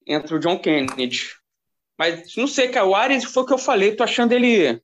[0.06, 1.30] entra o John Kennedy.
[1.98, 4.80] Mas não sei, cara, o Ares foi o que eu falei, tô achando ele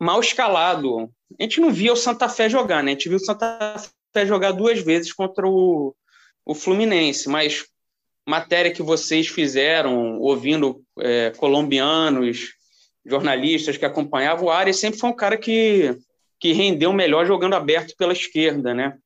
[0.00, 1.10] mal escalado.
[1.38, 2.92] A gente não via o Santa Fé jogar, né?
[2.92, 3.74] A gente viu o Santa
[4.12, 5.94] Fé jogar duas vezes contra o,
[6.44, 7.66] o Fluminense, mas
[8.26, 12.54] matéria que vocês fizeram, ouvindo é, colombianos,
[13.08, 15.96] jornalistas que acompanhavam, o Arias sempre foi um cara que,
[16.38, 18.96] que rendeu melhor jogando aberto pela esquerda, né?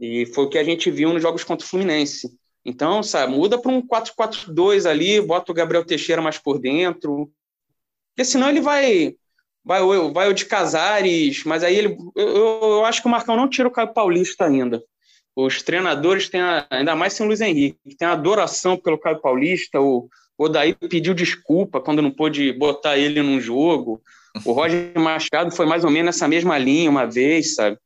[0.00, 2.30] E foi o que a gente viu nos jogos contra o Fluminense.
[2.64, 7.30] Então, sabe, muda para um 4-4-2 ali, bota o Gabriel Teixeira mais por dentro.
[8.14, 9.14] Porque senão ele vai
[9.64, 9.80] vai,
[10.12, 11.96] vai o de Casares, mas aí ele.
[12.14, 14.82] Eu, eu acho que o Marcão não tira o Caio Paulista ainda.
[15.34, 19.80] Os treinadores têm, a, ainda mais sem o Luiz Henrique, tem adoração pelo Caio Paulista.
[19.80, 24.02] O, o Daí pediu desculpa quando não pôde botar ele num jogo.
[24.44, 27.78] O Roger Machado foi mais ou menos nessa mesma linha uma vez, sabe?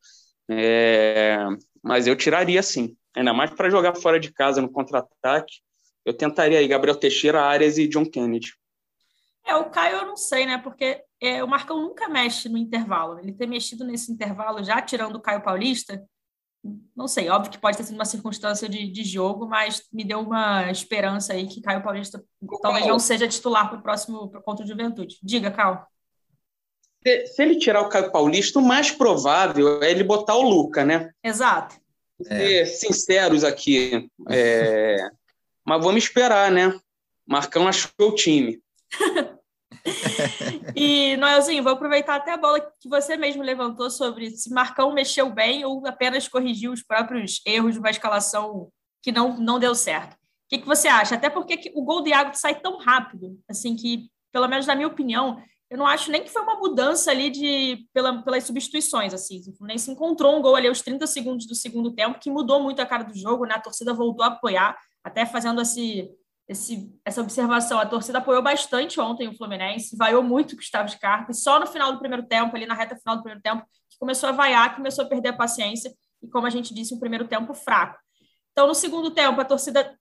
[0.48, 1.38] É,
[1.82, 2.96] mas eu tiraria sim.
[3.16, 5.54] Ainda mais para jogar fora de casa no contra-ataque.
[6.04, 8.52] Eu tentaria aí Gabriel Teixeira, Arias e John Kennedy.
[9.44, 10.59] É, o Caio eu não sei, né?
[10.59, 13.18] Porque é, o Marcão nunca mexe no intervalo.
[13.18, 16.02] Ele ter mexido nesse intervalo, já tirando o Caio Paulista,
[16.96, 20.20] não sei, óbvio que pode ter sido uma circunstância de, de jogo, mas me deu
[20.20, 22.24] uma esperança aí que Caio Paulista
[22.62, 25.18] talvez não seja titular para o próximo contra o Juventude.
[25.22, 25.87] Diga, Cal.
[27.07, 30.85] Se, se, ele tirar o Caio Paulista, o mais provável é ele botar o Luca,
[30.85, 31.11] né?
[31.22, 31.76] Exato.
[32.22, 32.64] Ser é.
[32.64, 34.09] sinceros aqui.
[34.29, 34.96] É...
[35.64, 36.79] mas vamos esperar, né?
[37.26, 38.61] Marcão achou o time.
[40.75, 45.31] e, Noelzinho, vou aproveitar até a bola que você mesmo levantou sobre se Marcão mexeu
[45.31, 48.68] bem ou apenas corrigiu os próprios erros de uma escalação
[49.03, 50.14] que não, não deu certo.
[50.14, 51.14] O que, que você acha?
[51.14, 54.87] Até porque o gol do Iago sai tão rápido, assim, que, pelo menos na minha
[54.88, 59.40] opinião, eu não acho nem que foi uma mudança ali de, pela, pelas substituições, assim.
[59.40, 62.81] O Fluminense encontrou um gol ali aos 30 segundos do segundo tempo, que mudou muito
[62.81, 63.55] a cara do jogo, né?
[63.57, 66.09] A torcida voltou a apoiar, até fazendo esse,
[66.48, 67.78] esse, essa observação.
[67.78, 71.66] A torcida apoiou bastante ontem o Fluminense, vaiou muito o Gustavo Scarpa, e só no
[71.66, 74.76] final do primeiro tempo, ali na reta final do primeiro tempo, que começou a vaiar,
[74.76, 77.98] começou a perder a paciência, e como a gente disse, um primeiro tempo fraco.
[78.52, 79.96] Então, no segundo tempo, a torcida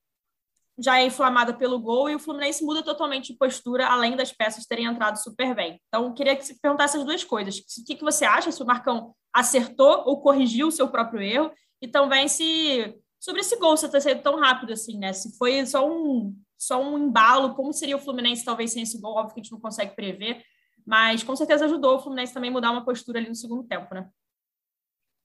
[0.77, 4.65] já é inflamada pelo gol e o Fluminense muda totalmente de postura, além das peças
[4.65, 5.81] terem entrado super bem.
[5.87, 7.57] Então, queria que você perguntasse as duas coisas.
[7.57, 11.51] O que, que você acha, se o Marcão acertou ou corrigiu o seu próprio erro,
[11.81, 15.11] e também se sobre esse gol você ter saído tão rápido assim, né?
[15.11, 19.15] Se foi só um, só um embalo, como seria o Fluminense talvez sem esse gol?
[19.15, 20.45] Óbvio que a gente não consegue prever,
[20.85, 24.07] mas com certeza ajudou o Fluminense também mudar uma postura ali no segundo tempo, né?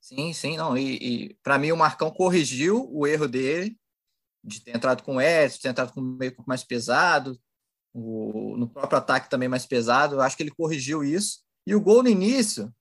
[0.01, 0.79] Sim, sim, não.
[0.79, 3.79] E, e para mim o Marcão corrigiu o erro dele
[4.43, 7.39] de ter entrado com o Edson, de ter entrado com o meio mais pesado,
[7.93, 10.15] o, no próprio ataque também mais pesado.
[10.15, 11.41] Eu acho que ele corrigiu isso.
[11.67, 12.75] E o gol no início,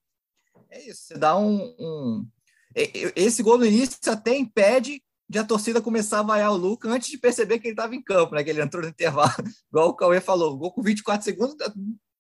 [0.70, 2.26] é isso, você dá um, um
[2.74, 7.10] esse gol no início até impede de a torcida começar a vaiar o Luca antes
[7.10, 8.44] de perceber que ele estava em campo, né?
[8.44, 9.32] Que ele entrou no intervalo,
[9.72, 11.56] igual o Cauê falou, gol com 24 segundos,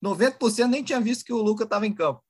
[0.03, 2.23] 90% nem tinha visto que o Luca estava em campo.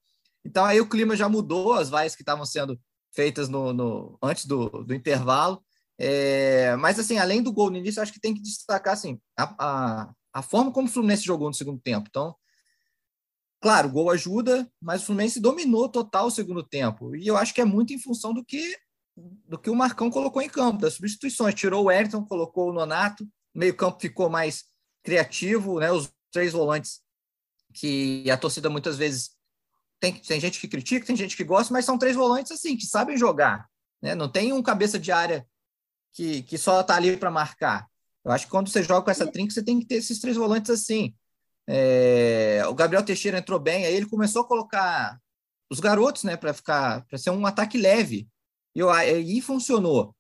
[0.46, 2.80] Então aí o clima já mudou, as vaias que estavam sendo
[3.12, 5.62] feitas no, no antes do, do intervalo.
[5.98, 9.56] É, mas assim, além do gol no início, acho que tem que destacar assim, a,
[9.60, 12.08] a, a forma como o Fluminense jogou no segundo tempo.
[12.10, 12.34] Então,
[13.62, 17.14] claro, o gol ajuda, mas o Fluminense dominou total o segundo tempo.
[17.18, 18.78] E eu acho que é muito em função do que
[19.48, 21.56] do que o Marcão colocou em campo, das substituições.
[21.56, 24.66] Tirou o Ayrton, colocou o Nonato, o meio-campo ficou mais
[25.04, 25.92] criativo, né?
[25.92, 27.02] Os três volantes
[27.74, 29.32] que a torcida muitas vezes
[30.00, 32.86] tem, tem gente que critica, tem gente que gosta, mas são três volantes assim, que
[32.86, 33.68] sabem jogar.
[34.02, 34.16] Né?
[34.16, 35.46] Não tem um cabeça de área
[36.14, 37.88] que, que só está ali para marcar.
[38.24, 40.38] Eu acho que quando você joga com essa trinca, você tem que ter esses três
[40.38, 41.14] volantes assim.
[41.68, 45.20] É, o Gabriel Teixeira entrou bem, aí ele começou a colocar
[45.70, 48.28] os garotos, né, para ficar, para ser um ataque leve.
[48.80, 50.16] E aí funcionou.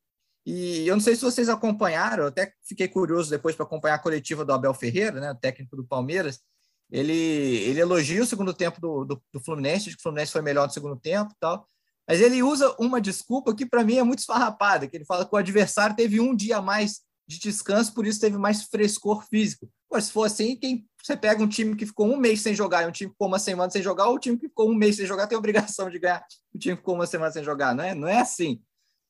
[0.45, 4.00] E eu não sei se vocês acompanharam, eu até fiquei curioso depois para acompanhar a
[4.00, 6.41] coletiva do Abel Ferreira, né, o técnico do Palmeiras.
[6.91, 10.67] Ele, ele elogia o segundo tempo do, do, do Fluminense, que o Fluminense foi melhor
[10.67, 11.65] no segundo tempo tal.
[12.06, 15.34] Mas ele usa uma desculpa que para mim é muito esfarrapada, que ele fala que
[15.34, 19.69] o adversário teve um dia a mais de descanso, por isso teve mais frescor físico.
[19.88, 22.83] Pô, se for assim, quem você pega um time que ficou um mês sem jogar
[22.83, 24.75] e um time que ficou uma semana sem jogar, ou o time que ficou um
[24.75, 27.73] mês sem jogar tem obrigação de ganhar o time que ficou uma semana sem jogar,
[27.75, 27.95] não é?
[27.95, 28.62] Não é assim.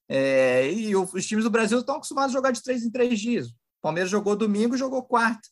[0.08, 3.50] É, e os times do Brasil estão acostumados a jogar de três em três dias.
[3.50, 5.48] O Palmeiras jogou domingo jogou quarta.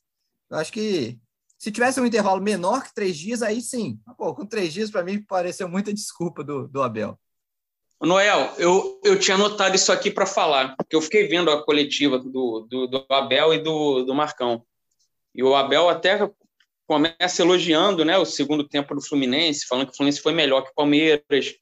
[0.49, 1.19] Eu acho que
[1.57, 3.99] se tivesse um intervalo menor que três dias, aí sim.
[4.17, 7.19] Pô, com três dias, para mim, pareceu muita desculpa do, do Abel.
[7.99, 12.19] Noel, eu, eu tinha anotado isso aqui para falar, porque eu fiquei vendo a coletiva
[12.19, 14.63] do, do, do Abel e do, do Marcão.
[15.37, 16.27] E o Abel até
[16.87, 20.71] começa elogiando né, o segundo tempo do Fluminense, falando que o Fluminense foi melhor que
[20.71, 21.53] o Palmeiras.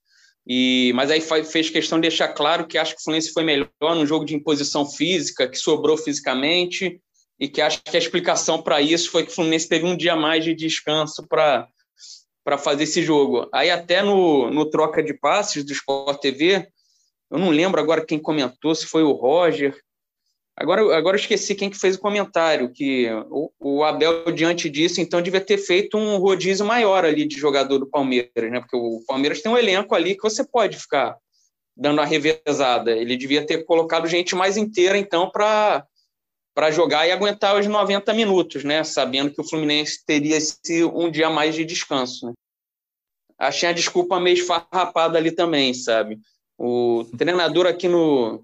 [0.47, 3.69] E, mas aí fez questão de deixar claro que acha que o Fluminense foi melhor
[3.81, 7.01] no jogo de imposição física, que sobrou fisicamente,
[7.39, 10.15] e que acha que a explicação para isso foi que o Fluminense teve um dia
[10.15, 11.67] mais de descanso para
[12.45, 13.49] para fazer esse jogo.
[13.51, 16.67] Aí até no, no troca de passes do Sport TV,
[17.31, 19.75] eu não lembro agora quem comentou, se foi o Roger,
[20.57, 25.01] Agora, agora eu esqueci quem que fez o comentário, que o, o, Abel, diante disso,
[25.01, 28.61] então, devia ter feito um rodízio maior ali de jogador do Palmeiras, né?
[28.61, 31.17] Porque o Palmeiras tem um elenco ali que você pode ficar
[31.75, 32.91] dando a revezada.
[32.91, 38.63] Ele devia ter colocado gente mais inteira, então, para jogar e aguentar os 90 minutos,
[38.63, 38.81] né?
[38.85, 42.33] Sabendo que o Fluminense teria esse um dia mais de descanso, né?
[43.37, 46.17] Achei a desculpa meio esfarrapada ali também, sabe?
[46.57, 48.41] O treinador aqui no,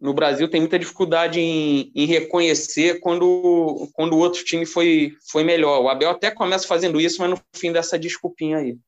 [0.00, 5.42] no Brasil tem muita dificuldade em, em, reconhecer quando, quando o outro time foi, foi
[5.42, 5.82] melhor.
[5.82, 8.78] O Abel até começa fazendo isso, mas no fim dessa desculpinha aí.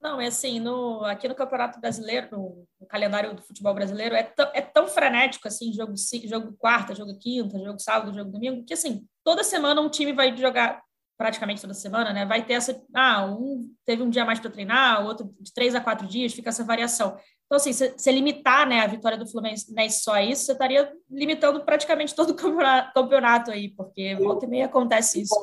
[0.00, 4.32] Não, é assim, no, aqui no Campeonato Brasileiro, no, no calendário do futebol brasileiro, é,
[4.54, 5.94] é tão frenético, assim, jogo,
[6.24, 10.36] jogo quarta, jogo quinta, jogo sábado, jogo domingo, que, assim, toda semana um time vai
[10.36, 10.80] jogar,
[11.16, 15.04] praticamente toda semana, né, vai ter essa, ah, um teve um dia mais para treinar,
[15.04, 17.18] outro de três a quatro dias, fica essa variação.
[17.48, 20.92] Então, assim, se, limitar, né, a vitória do Fluminense né, só a isso, você estaria
[21.10, 25.34] limitando praticamente todo o campeonato, campeonato aí, porque volta e meia acontece isso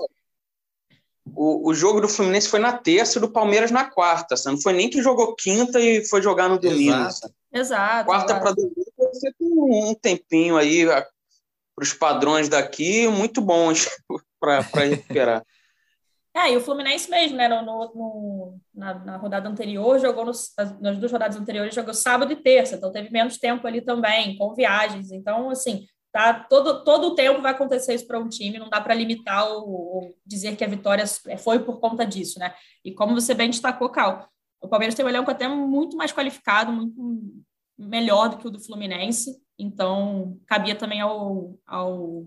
[1.34, 4.36] o, o jogo do Fluminense foi na terça e do Palmeiras na quarta.
[4.46, 6.94] Não foi nem que jogou quinta e foi jogar no domingo.
[6.94, 7.34] Exato.
[7.52, 11.06] exato quarta para domingo você tem um tempinho aí para
[11.82, 13.90] os padrões daqui muito bons
[14.40, 15.44] para recuperar.
[16.36, 17.48] É, e o Fluminense mesmo, né?
[17.48, 22.36] No, no na, na, rodada anterior, jogou nos, nas duas rodadas anteriores, jogou sábado e
[22.36, 25.12] terça, então teve menos tempo ali também, com viagens.
[25.12, 26.34] Então, assim, Tá?
[26.34, 30.16] Todo, todo o tempo vai acontecer isso para um time, não dá para limitar ou,
[30.26, 31.04] dizer que a vitória
[31.38, 32.56] foi por conta disso, né?
[32.86, 34.26] E como você bem destacou, Cal,
[34.62, 37.44] o Palmeiras tem um elenco até muito mais qualificado, muito
[37.78, 42.26] melhor do que o do Fluminense, então cabia também ao, ao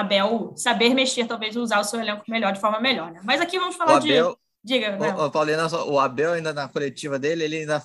[0.00, 3.20] Abel saber mexer, talvez usar o seu elenco melhor, de forma melhor, né?
[3.24, 4.74] Mas aqui vamos falar Abel, de.
[4.74, 5.14] Diga, né?
[5.14, 7.82] O, Paulina, o Abel ainda na coletiva dele, ele ainda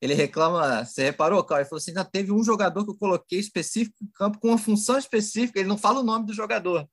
[0.00, 1.60] ele reclama, você reparou, Carl?
[1.60, 4.58] Ele falou assim: ainda teve um jogador que eu coloquei específico no campo com uma
[4.58, 6.86] função específica, ele não fala o nome do jogador.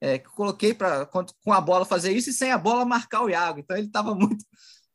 [0.00, 3.22] É, que eu coloquei para com a bola fazer isso e sem a bola marcar
[3.22, 3.60] o Iago.
[3.60, 4.44] Então ele estava muito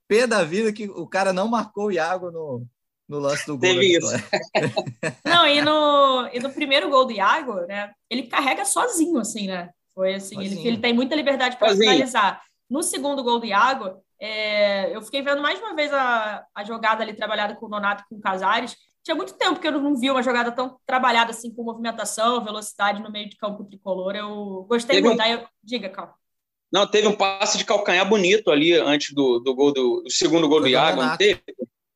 [0.07, 2.67] pé da vida que o cara não marcou o Iago no,
[3.07, 3.61] no lance do gol.
[3.61, 4.11] Teve isso.
[5.23, 7.91] não, e no, e no primeiro gol do Iago, né?
[8.09, 9.69] Ele carrega sozinho, assim, né?
[9.93, 12.41] Foi assim, ele, ele tem muita liberdade para finalizar.
[12.69, 17.03] No segundo gol do Iago, é, eu fiquei vendo mais uma vez a, a jogada
[17.03, 18.75] ali trabalhada com o Nonato e com o Casares.
[19.03, 23.01] Tinha muito tempo que eu não vi uma jogada tão trabalhada assim, com movimentação, velocidade
[23.01, 24.15] no meio de campo tricolor.
[24.15, 25.21] Eu gostei teve muito.
[25.21, 25.25] Um...
[25.25, 25.45] Eu...
[25.63, 26.15] Diga, Cal.
[26.71, 30.49] Não, teve um passe de calcanhar bonito ali antes do, do gol do, do segundo
[30.49, 31.41] gol Foi do Iago, não teve?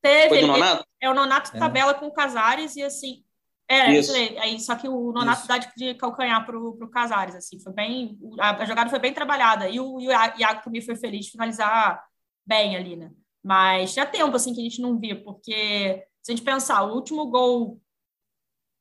[0.02, 0.28] Teve.
[0.28, 0.84] Foi do Nonato?
[1.00, 1.58] É, o Nonato é.
[1.58, 3.24] tabela com o Casares e assim.
[3.68, 4.12] É, isso.
[4.12, 5.48] aí, só que o Nonato isso.
[5.48, 9.68] dá de calcanhar para o Casares, assim, foi bem, a, a, jogada foi bem trabalhada,
[9.68, 12.02] e o, e o Iago também foi feliz de finalizar
[12.44, 13.12] bem ali, né?
[13.40, 16.94] Mas tinha tempo, assim, que a gente não via, porque se a gente pensar, o
[16.96, 17.80] último gol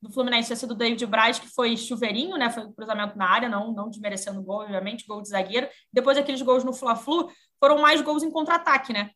[0.01, 2.49] do Fluminense tinha sido do David Braz, que foi chuveirinho, né?
[2.49, 5.67] Foi um cruzamento na área, não, não desmerecendo o gol, obviamente, gol de zagueiro.
[5.91, 7.29] Depois aqueles gols no Fla-Flu
[7.59, 9.11] foram mais gols em contra-ataque, né?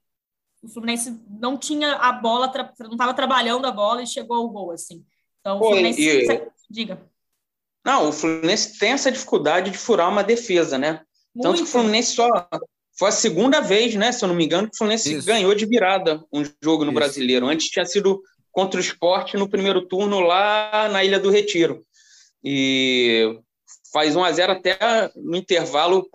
[0.63, 4.71] O Fluminense não tinha a bola, não estava trabalhando a bola e chegou ao gol,
[4.71, 5.04] assim.
[5.41, 6.02] Então, o Fluminense...
[6.02, 6.47] E...
[6.69, 7.06] Diga.
[7.86, 11.02] Não, o Fluminense tem essa dificuldade de furar uma defesa, né?
[11.36, 11.47] Muito.
[11.47, 12.30] Tanto que o Fluminense só
[12.97, 14.12] foi a segunda vez, né?
[14.13, 15.28] Se eu não me engano, que o Fluminense Isso.
[15.28, 16.99] ganhou de virada um jogo no Isso.
[16.99, 17.47] Brasileiro.
[17.47, 21.86] Antes tinha sido contra o esporte no primeiro turno lá na Ilha do Retiro.
[22.41, 23.38] E
[23.91, 24.78] faz 1 a 0 até
[25.15, 26.08] no intervalo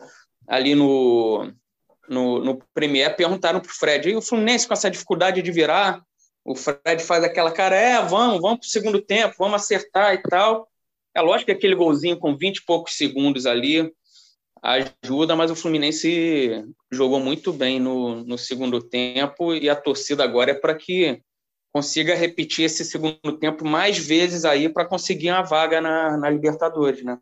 [0.46, 1.52] ali no,
[2.08, 6.02] no, no Premier, perguntaram para o Fred, e o Fluminense com essa dificuldade de virar,
[6.44, 10.22] o Fred faz aquela cara, é, vamos, vamos para o segundo tempo, vamos acertar e
[10.22, 10.68] tal.
[11.14, 13.92] É lógico que aquele golzinho com 20 e poucos segundos ali,
[14.62, 20.50] ajuda, mas o Fluminense jogou muito bem no, no segundo tempo e a torcida agora
[20.50, 21.22] é para que
[21.72, 27.04] consiga repetir esse segundo tempo mais vezes aí para conseguir uma vaga na, na Libertadores,
[27.04, 27.18] né?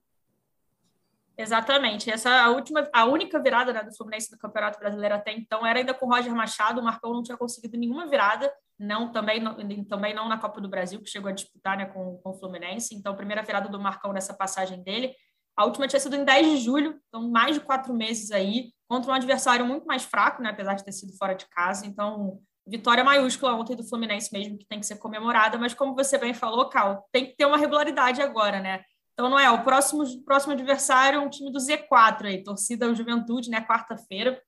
[1.38, 2.10] Exatamente.
[2.10, 5.78] Essa a última, a única virada né, do Fluminense do Campeonato Brasileiro até então era
[5.78, 6.80] ainda com o Roger Machado.
[6.80, 10.68] O Marcão não tinha conseguido nenhuma virada, não também não, também não na Copa do
[10.68, 12.94] Brasil que chegou a disputar né, com, com o Fluminense.
[12.94, 15.14] Então, a primeira virada do Marcão nessa passagem dele.
[15.54, 19.10] A última tinha sido em 10 de julho, então mais de quatro meses aí, contra
[19.10, 21.86] um adversário muito mais fraco, né, apesar de ter sido fora de casa.
[21.86, 26.18] Então, vitória maiúscula ontem do Fluminense mesmo, que tem que ser comemorada, mas como você
[26.18, 28.82] bem falou, Cal, tem que ter uma regularidade agora, né?
[29.18, 33.62] Então, é, o próximo, próximo adversário é um time do Z4 aí, torcida Juventude, né,
[33.62, 34.38] quarta-feira.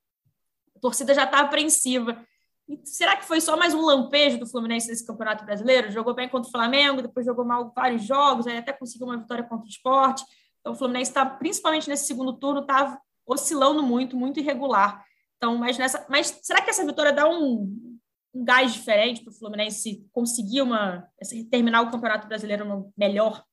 [0.75, 2.23] A torcida já está apreensiva.
[2.67, 5.89] E será que foi só mais um lampejo do Fluminense nesse Campeonato Brasileiro?
[5.89, 9.43] Jogou bem contra o Flamengo, depois jogou mal vários jogos, aí até conseguiu uma vitória
[9.43, 10.23] contra o esporte.
[10.59, 15.03] Então, o Fluminense está, principalmente nesse segundo turno, está oscilando muito, muito irregular.
[15.37, 17.97] Então, mas, nessa, mas será que essa vitória dá um,
[18.35, 21.07] um gás diferente para o Fluminense conseguir uma,
[21.49, 23.43] terminar o Campeonato Brasileiro melhor?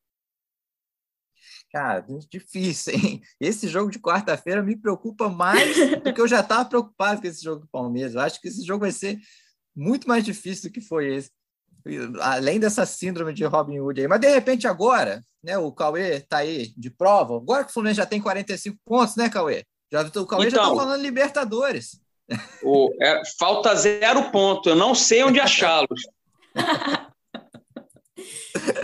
[1.77, 3.23] Cara, difícil, hein?
[3.39, 7.45] Esse jogo de quarta-feira me preocupa mais do que eu já estava preocupado com esse
[7.45, 8.15] jogo do Palmeiras.
[8.15, 9.19] Eu acho que esse jogo vai ser
[9.77, 11.31] muito mais difícil do que foi esse
[12.21, 14.09] além dessa síndrome de Robin Hood aí.
[14.09, 17.37] Mas de repente agora, né, o Cauê tá aí de prova.
[17.37, 19.63] Agora que o Fluminense já tem 45 pontos, né, Cauê?
[19.93, 20.77] Já, o Cauê então, já tá então.
[20.77, 22.01] falando Libertadores.
[22.63, 24.71] O, é, falta zero ponto.
[24.71, 26.01] Eu não sei onde achá-los.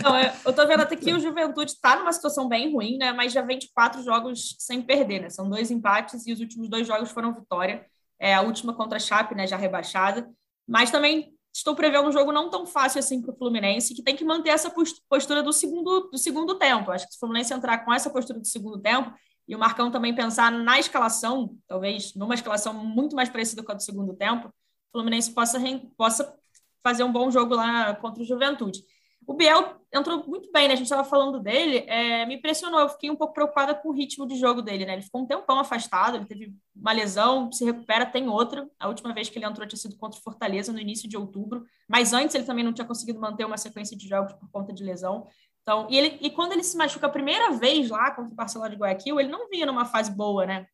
[0.03, 0.15] Não,
[0.45, 3.11] eu tô vendo até que o Juventude está numa situação bem ruim, né?
[3.11, 5.29] Mas já vem de quatro jogos sem perder, né?
[5.29, 7.85] São dois empates e os últimos dois jogos foram vitória.
[8.19, 9.47] É a última contra a Chape, né?
[9.47, 10.29] Já rebaixada.
[10.67, 14.15] Mas também estou prevendo um jogo não tão fácil assim para o Fluminense, que tem
[14.15, 14.73] que manter essa
[15.09, 16.91] postura do segundo, do segundo tempo.
[16.91, 19.13] Acho que se o Fluminense entrar com essa postura do segundo tempo,
[19.47, 23.75] e o Marcão também pensar na escalação, talvez numa escalação muito mais parecida com a
[23.75, 24.51] do segundo tempo, o
[24.91, 25.59] Fluminense possa,
[25.97, 26.33] possa
[26.81, 28.83] fazer um bom jogo lá contra o Juventude.
[29.25, 30.73] O Biel entrou muito bem, né?
[30.73, 32.79] A gente estava falando dele, é, me impressionou.
[32.79, 34.93] Eu fiquei um pouco preocupada com o ritmo de jogo dele, né?
[34.93, 38.67] Ele ficou um tempão afastado, ele teve uma lesão, se recupera, tem outra.
[38.79, 41.65] A última vez que ele entrou tinha sido contra o Fortaleza no início de outubro,
[41.87, 44.83] mas antes ele também não tinha conseguido manter uma sequência de jogos por conta de
[44.83, 45.27] lesão.
[45.61, 48.69] Então, e, ele, e quando ele se machuca a primeira vez lá contra o Barcelona
[48.69, 50.67] de Guayaquil, ele não vinha numa fase boa, né?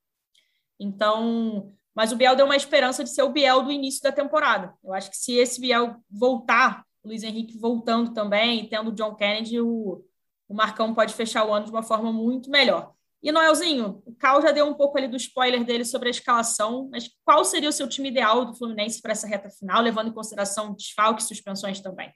[0.79, 4.73] Então, mas o Biel deu uma esperança de ser o Biel do início da temporada.
[4.83, 9.59] Eu acho que se esse Biel voltar Luiz Henrique voltando também, tendo o John Kennedy,
[9.59, 10.05] o,
[10.47, 12.93] o Marcão pode fechar o ano de uma forma muito melhor.
[13.21, 16.87] E Noelzinho, o Cal já deu um pouco ali do spoiler dele sobre a escalação,
[16.91, 20.13] mas qual seria o seu time ideal do Fluminense para essa reta final, levando em
[20.13, 22.13] consideração desfalques e suspensões também?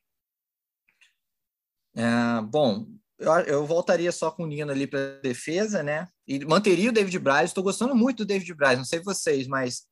[1.95, 2.85] É, bom,
[3.17, 6.07] eu, eu, voltaria só com o Nino ali para defesa, né?
[6.27, 7.49] E manteria o David Braz.
[7.49, 9.87] Estou gostando muito do David Braz, não sei vocês, mas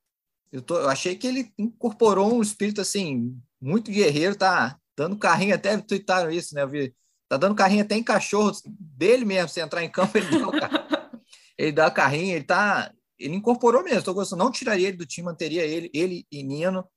[0.51, 5.55] eu, tô, eu achei que ele incorporou um espírito assim muito guerreiro, tá dando carrinho,
[5.55, 6.61] até tuitaram isso, né?
[6.61, 6.95] Eu vi,
[7.27, 11.21] tá dando carrinho até em cachorros dele mesmo, se entrar em campo, ele dá, carrinho,
[11.57, 12.93] ele dá carrinho, ele tá.
[13.19, 16.87] Ele incorporou mesmo, tô gostando, não tiraria ele do time, manteria ele, ele e Nino.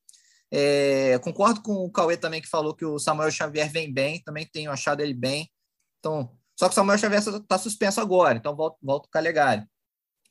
[0.51, 4.47] É, concordo com o Cauê também, que falou que o Samuel Xavier vem bem, também
[4.51, 5.51] tenho achado ele bem.
[5.99, 9.63] Então, só que o Samuel Xavier está suspenso agora, então volto, volto o Calegari.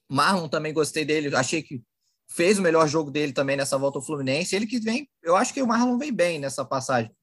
[0.08, 1.82] Marlon também gostei dele, achei que
[2.28, 4.56] fez o melhor jogo dele também nessa volta ao Fluminense.
[4.56, 7.14] Ele que vem, eu acho que o Marlon vem bem nessa passagem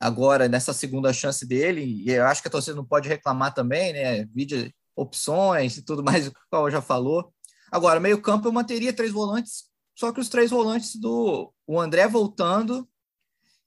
[0.00, 3.92] agora nessa segunda chance dele, e eu acho que a torcida não pode reclamar também,
[3.92, 4.24] né?
[4.26, 7.32] Vídeo, opções e tudo mais, o que o já falou.
[7.70, 12.88] Agora, meio-campo eu manteria três volantes, só que os três volantes do o André voltando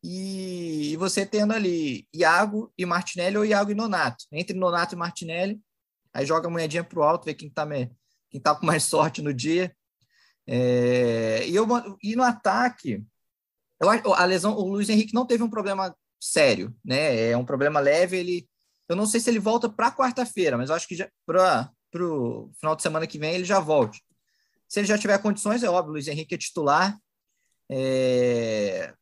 [0.03, 4.25] e, e você tendo ali Iago e Martinelli ou Iago e Nonato.
[4.31, 5.61] Entre Nonato e Martinelli,
[6.13, 7.67] aí joga a moedinha pro alto, vê quem tá,
[8.29, 9.75] quem tá com mais sorte no dia.
[10.47, 11.67] É, e, eu,
[12.01, 13.05] e no ataque,
[13.79, 17.29] eu, a lesão, o Luiz Henrique não teve um problema sério, né?
[17.31, 18.17] É um problema leve.
[18.17, 18.49] Ele,
[18.87, 22.83] eu não sei se ele volta para quarta-feira, mas acho que para o final de
[22.83, 24.01] semana que vem ele já volte.
[24.69, 26.97] Se ele já tiver condições, é óbvio, Luiz Henrique é titular.
[27.69, 28.93] É...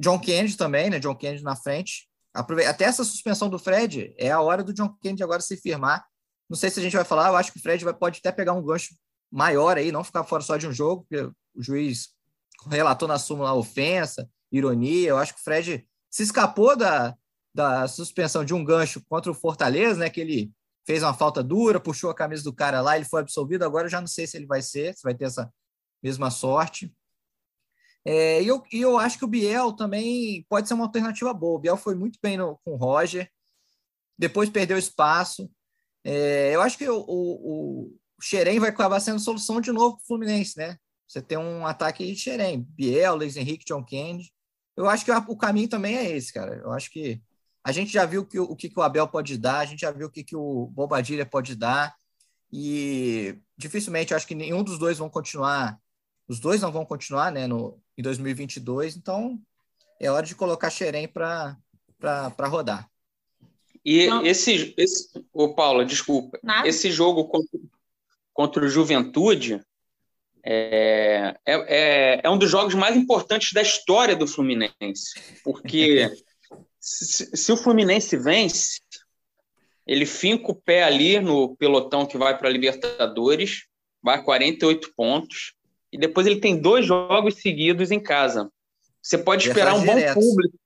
[0.00, 0.98] John Kennedy também, né?
[0.98, 2.08] John Kennedy na frente.
[2.32, 6.06] Até essa suspensão do Fred é a hora do John Kennedy agora se firmar.
[6.48, 8.32] Não sei se a gente vai falar, eu acho que o Fred vai, pode até
[8.32, 8.94] pegar um gancho
[9.30, 12.08] maior aí, não ficar fora só de um jogo, porque o juiz
[12.68, 15.08] relatou na súmula a ofensa, ironia.
[15.08, 17.16] Eu acho que o Fred se escapou da,
[17.54, 20.10] da suspensão de um gancho contra o Fortaleza, né?
[20.10, 20.52] Que ele
[20.86, 23.64] fez uma falta dura, puxou a camisa do cara lá, ele foi absolvido.
[23.64, 25.52] Agora eu já não sei se ele vai ser, se vai ter essa
[26.02, 26.94] mesma sorte.
[28.04, 31.56] É, e, eu, eu acho que o Biel também pode ser uma alternativa boa.
[31.56, 33.30] O Biel foi muito bem no, com o Roger,
[34.18, 35.50] depois perdeu espaço.
[36.02, 40.02] É, eu acho que o, o, o Xerém vai acabar sendo solução de novo para
[40.02, 40.76] o Fluminense, né?
[41.06, 44.32] Você tem um ataque de Xerém, Biel, Luiz Henrique, John Kennedy
[44.76, 46.56] eu acho que o caminho também é esse, cara.
[46.56, 47.20] Eu acho que
[47.62, 49.90] a gente já viu que, o que, que o Abel pode dar, a gente já
[49.90, 51.94] viu o que, que o Bobadilha pode dar,
[52.52, 55.78] e dificilmente eu acho que nenhum dos dois vão continuar,
[56.26, 59.38] os dois não vão continuar né, no, em 2022, então
[60.00, 61.56] é hora de colocar Xerém para
[62.46, 62.88] rodar.
[63.84, 66.68] E esse, esse, ô Paula, desculpa, Nada.
[66.68, 67.60] esse jogo contra,
[68.32, 69.60] contra o Juventude,
[70.44, 76.10] é, é, é, é, um dos jogos mais importantes da história do Fluminense, porque
[76.80, 78.80] se, se, o Fluminense vence,
[79.86, 83.66] ele finca o pé ali no pelotão que vai para a Libertadores,
[84.02, 85.54] vai a 48 pontos,
[85.92, 88.50] e depois ele tem dois jogos seguidos em casa.
[89.02, 90.58] Você pode esperar um bom público.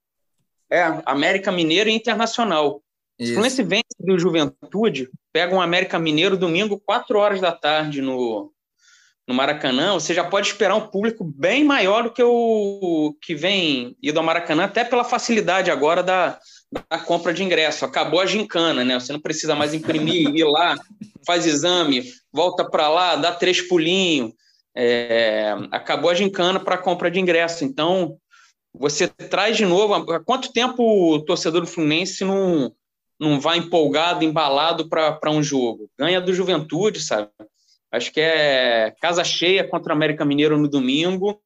[0.71, 2.83] É, América Mineiro e Internacional.
[3.19, 3.29] Isso.
[3.29, 8.03] Se o Fluminense vence do Juventude, pega um América Mineiro domingo, 4 horas da tarde
[8.03, 8.53] no,
[9.27, 13.97] no Maracanã, você já pode esperar um público bem maior do que o que vem
[14.03, 16.39] ido ao Maracanã, até pela facilidade agora da,
[16.91, 17.85] da compra de ingresso.
[17.85, 19.01] Acabou a gincana, né?
[19.01, 20.77] Você não precisa mais imprimir, ir lá,
[21.27, 24.33] faz exame, volta para lá, dá três pulinhos.
[24.77, 27.65] É, acabou a gincana para compra de ingresso.
[27.65, 28.19] Então,
[28.75, 29.95] você traz de novo.
[29.95, 32.73] Há quanto tempo o torcedor do Fluminense não,
[33.19, 35.89] não vai empolgado, embalado para um jogo?
[35.99, 37.29] Ganha do Juventude, sabe?
[37.95, 41.41] Acho que é casa cheia contra o América Mineiro no domingo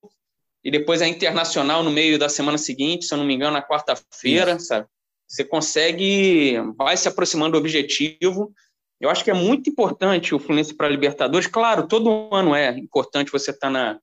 [0.64, 3.62] e depois a Internacional no meio da semana seguinte, se eu não me engano, na
[3.62, 4.86] quarta-feira, sabe?
[5.26, 8.50] Você consegue, vai se aproximando do objetivo.
[8.98, 11.46] Eu acho que é muito importante o Fluminense para a Libertadores.
[11.46, 14.00] Claro, todo ano é importante você estar tá na,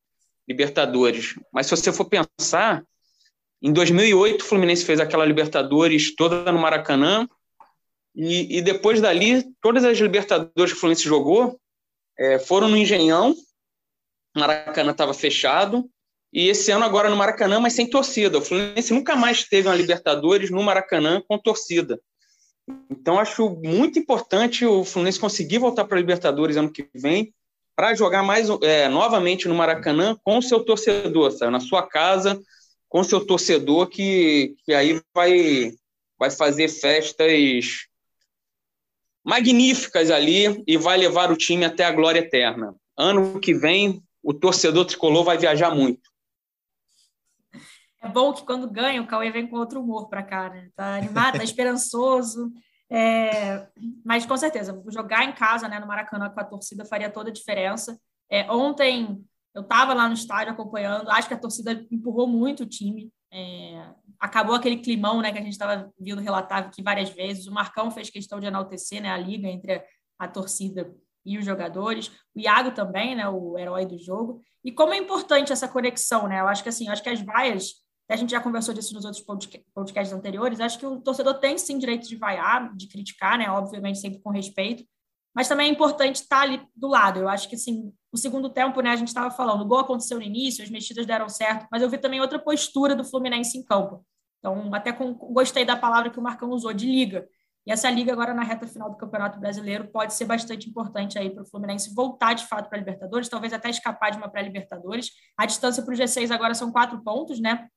[0.47, 1.33] Libertadores.
[1.51, 2.83] Mas se você for pensar,
[3.59, 7.27] em 2008 o Fluminense fez aquela Libertadores toda no Maracanã,
[8.15, 11.59] e, e depois dali, todas as Libertadores que o Fluminense jogou
[12.17, 13.35] é, foram no Engenhão,
[14.35, 15.89] Maracanã estava fechado,
[16.33, 18.37] e esse ano agora no Maracanã, mas sem torcida.
[18.37, 21.99] O Fluminense nunca mais teve uma Libertadores no Maracanã com torcida.
[22.89, 27.33] Então, acho muito importante o Fluminense conseguir voltar para a Libertadores ano que vem,
[27.75, 31.51] para jogar mais é, novamente no Maracanã com o seu torcedor, sabe?
[31.51, 32.41] na sua casa,
[32.89, 35.73] com o seu torcedor, que, que aí vai,
[36.17, 37.87] vai fazer festas
[39.25, 42.75] magníficas ali e vai levar o time até a glória eterna.
[42.95, 46.09] Ano que vem, o torcedor tricolor vai viajar muito.
[48.01, 50.69] É bom que quando ganha, o Cauê vem com outro humor para cá, né?
[50.75, 52.53] Tá animado, tá esperançoso.
[52.87, 53.67] É,
[54.05, 57.33] mas com certeza, jogar em casa, né, no Maracanã com a torcida faria toda a
[57.33, 57.99] diferença.
[58.29, 62.67] É, ontem eu estava lá no estádio acompanhando, acho que a torcida empurrou muito o
[62.67, 63.11] time.
[63.33, 67.47] É, acabou aquele climão né, que a gente estava vindo relatar aqui várias vezes.
[67.47, 69.83] O Marcão fez questão de enaltecer né, a liga entre
[70.17, 70.93] a torcida
[71.25, 72.11] e os jogadores.
[72.35, 74.41] O Iago também, né, o herói do jogo.
[74.63, 76.39] E como é importante essa conexão, né?
[76.39, 79.23] Eu acho que assim, acho que as vaias a gente já conversou disso nos outros
[79.73, 83.49] podcasts anteriores, acho que o torcedor tem sim direito de vaiar, de criticar, né?
[83.49, 84.85] Obviamente, sempre com respeito,
[85.33, 87.19] mas também é importante estar ali do lado.
[87.19, 90.17] Eu acho que assim, o segundo tempo, né, a gente estava falando, o gol aconteceu
[90.17, 93.63] no início, as mexidas deram certo, mas eu vi também outra postura do Fluminense em
[93.63, 94.05] campo.
[94.39, 97.27] Então, até com, gostei da palavra que o Marcão usou, de liga.
[97.65, 101.31] E essa liga agora na reta final do Campeonato Brasileiro pode ser bastante importante aí
[101.31, 105.09] para o Fluminense voltar de fato para a Libertadores, talvez até escapar de uma pré-Libertadores.
[105.37, 107.67] A distância para o G6 agora são quatro pontos, né?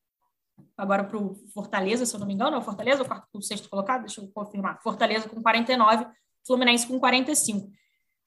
[0.76, 3.43] agora para o Fortaleza, se eu não me engano, é o Fortaleza, o quarto, o
[3.43, 4.80] sexto colocado, deixa eu confirmar.
[4.82, 6.07] Fortaleza com 49,
[6.47, 7.70] Fluminense com 45.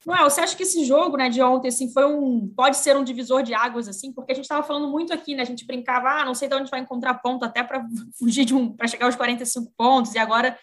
[0.04, 3.04] Noel, você acha que esse jogo, né, de ontem, assim, foi um, pode ser um
[3.04, 6.08] divisor de águas, assim, porque a gente estava falando muito aqui, né, a gente brincava,
[6.08, 7.84] ah, não sei de onde vai encontrar ponto até para
[8.18, 10.58] fugir de um, para chegar aos 45 pontos, e agora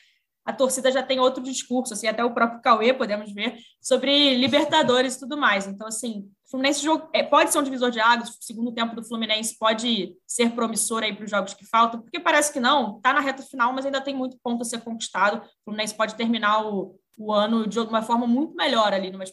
[0.45, 5.15] a torcida já tem outro discurso, assim, até o próprio Cauê, podemos ver, sobre Libertadores
[5.15, 5.67] e tudo mais.
[5.67, 6.83] Então, assim, o Fluminense
[7.13, 11.03] é, pode ser um divisor de águas, o segundo tempo do Fluminense pode ser promissor
[11.03, 13.85] aí para os jogos que faltam, porque parece que não, está na reta final, mas
[13.85, 15.37] ainda tem muito ponto a ser conquistado.
[15.37, 19.11] O Fluminense pode terminar o, o ano de uma forma muito melhor ali.
[19.11, 19.25] Numa,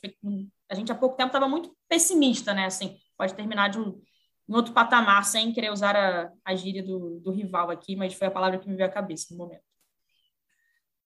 [0.68, 2.66] a gente há pouco tempo estava muito pessimista, né?
[2.66, 4.02] Assim, pode terminar de um,
[4.48, 8.26] em outro patamar, sem querer usar a, a gíria do, do rival aqui, mas foi
[8.26, 9.62] a palavra que me veio à cabeça no momento.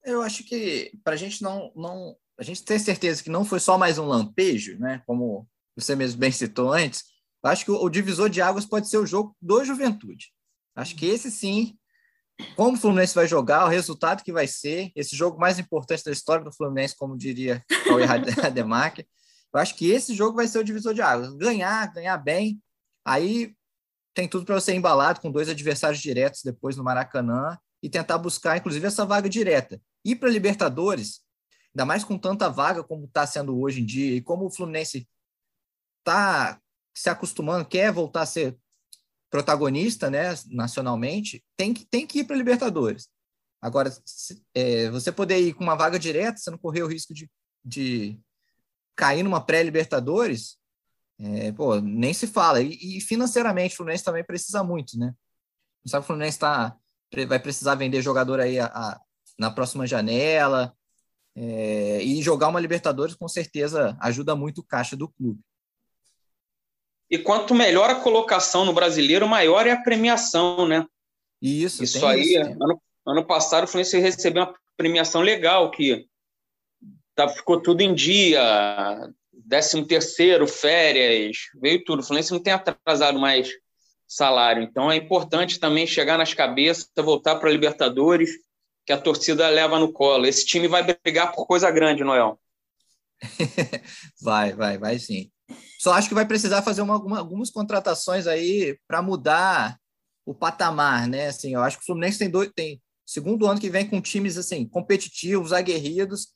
[0.02, 3.60] Eu acho que para a gente não, não, a gente ter certeza que não foi
[3.60, 5.02] só mais um lampejo, né?
[5.06, 7.04] Como você mesmo bem citou antes,
[7.42, 10.32] acho que o, o divisor de águas pode ser o jogo do Juventude.
[10.74, 11.78] Acho que esse sim,
[12.56, 16.10] como o Fluminense vai jogar, o resultado que vai ser, esse jogo mais importante da
[16.10, 17.96] história do Fluminense, como diria o
[18.40, 19.06] Rademacher,
[19.52, 21.34] eu acho que esse jogo vai ser o divisor de águas.
[21.34, 22.62] Ganhar, ganhar bem,
[23.04, 23.54] aí
[24.14, 28.56] tem tudo para você embalado com dois adversários diretos depois no Maracanã e tentar buscar,
[28.56, 29.80] inclusive, essa vaga direta.
[30.04, 31.20] Ir para Libertadores,
[31.74, 35.08] ainda mais com tanta vaga como está sendo hoje em dia, e como o Fluminense
[35.98, 36.60] está
[36.94, 38.58] se acostumando, quer voltar a ser
[39.30, 43.08] protagonista né, nacionalmente, tem que, tem que ir para Libertadores.
[43.62, 47.14] Agora, se, é, você poder ir com uma vaga direta, você não correr o risco
[47.14, 47.30] de,
[47.64, 48.18] de
[48.96, 50.56] cair numa pré-Libertadores,
[51.18, 52.60] é, pô, nem se fala.
[52.60, 55.14] E, e, financeiramente, o Fluminense também precisa muito, né?
[55.86, 56.76] Sabe que o Fluminense tá,
[57.28, 59.00] vai precisar vender jogador aí a, a,
[59.38, 60.74] na próxima janela,
[61.34, 65.40] é, e jogar uma Libertadores com certeza ajuda muito o caixa do clube.
[67.10, 70.86] E quanto melhor a colocação no brasileiro, maior é a premiação, né?
[71.42, 72.20] Isso, isso aí.
[72.20, 76.06] Isso, ano, ano passado o Fluminense recebeu uma premiação legal, que
[77.14, 78.40] tá, ficou tudo em dia,
[79.32, 82.00] décimo terceiro, férias, veio tudo.
[82.00, 83.50] O Fluminense não tem atrasado mais
[84.06, 84.62] salário.
[84.62, 88.30] Então é importante também chegar nas cabeças, voltar para a Libertadores,
[88.86, 90.26] que a torcida leva no colo.
[90.26, 92.38] Esse time vai brigar por coisa grande, Noel.
[94.22, 95.30] vai, vai, vai sim.
[95.80, 99.78] Só acho que vai precisar fazer uma, uma, algumas contratações aí para mudar
[100.26, 101.28] o patamar, né?
[101.28, 104.36] Assim, eu acho que o Fluminense tem dois, tem segundo ano que vem com times
[104.36, 106.34] assim competitivos, aguerridos,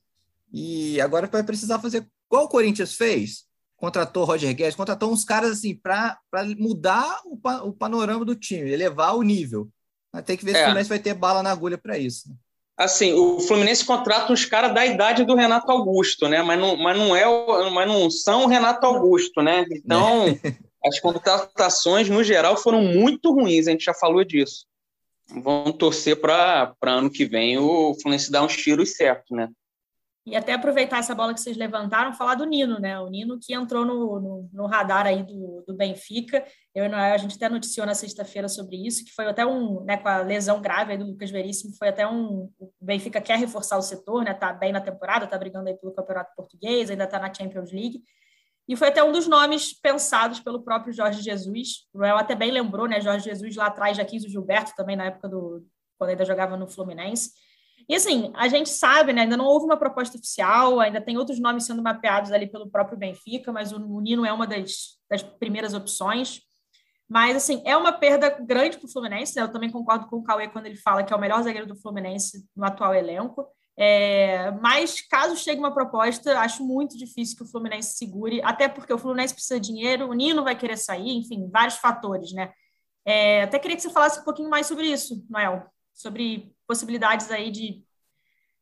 [0.51, 3.45] e agora vai precisar fazer igual o Corinthians fez,
[3.77, 6.19] contratou Roger Guedes, contratou uns caras assim para
[6.57, 7.39] mudar o,
[7.69, 9.69] o, panorama do time, elevar o nível.
[10.25, 10.55] Tem que ver é.
[10.55, 12.31] se o Fluminense vai ter bala na agulha para isso.
[12.31, 12.37] Né?
[12.77, 16.43] Assim, o Fluminense contrata uns caras da idade do Renato Augusto, né?
[16.43, 19.65] Mas não, mas não é, mas não são o Renato Augusto, né?
[19.71, 20.27] Então,
[20.85, 23.67] as contratações no geral foram muito ruins.
[23.67, 24.67] A gente já falou disso.
[25.29, 29.49] Vamos torcer para ano que vem o Fluminense dar uns tiros certos, né?
[30.27, 32.99] E até aproveitar essa bola que vocês levantaram, falar do Nino, né?
[32.99, 36.43] O Nino que entrou no, no, no radar aí do, do Benfica.
[36.75, 40.09] Eu, a gente até noticiou na sexta-feira sobre isso, que foi até um, né, com
[40.09, 42.51] a lesão grave do Lucas Veríssimo, foi até um.
[42.59, 44.33] O Benfica quer reforçar o setor, né?
[44.33, 48.03] Tá bem na temporada, tá brigando aí pelo Campeonato Português, ainda tá na Champions League.
[48.67, 51.87] E foi até um dos nomes pensados pelo próprio Jorge Jesus.
[51.93, 52.99] O Noel até bem lembrou, né?
[52.99, 55.67] Jorge Jesus lá atrás já quis o Gilberto também na época do.
[55.99, 57.31] quando ainda jogava no Fluminense.
[57.89, 61.39] E assim, a gente sabe, né, ainda não houve uma proposta oficial, ainda tem outros
[61.39, 65.75] nomes sendo mapeados ali pelo próprio Benfica, mas o Nino é uma das, das primeiras
[65.75, 66.41] opções.
[67.09, 69.43] Mas, assim, é uma perda grande para o Fluminense, né?
[69.43, 71.77] Eu também concordo com o Cauê quando ele fala que é o melhor zagueiro do
[71.77, 73.47] Fluminense no atual elenco.
[73.77, 78.93] É, mas, caso chegue uma proposta, acho muito difícil que o Fluminense segure, até porque
[78.93, 82.53] o Fluminense precisa de dinheiro, o Nino vai querer sair, enfim, vários fatores, né?
[83.05, 87.51] É, até queria que você falasse um pouquinho mais sobre isso, Noel, sobre possibilidades aí
[87.51, 87.85] de,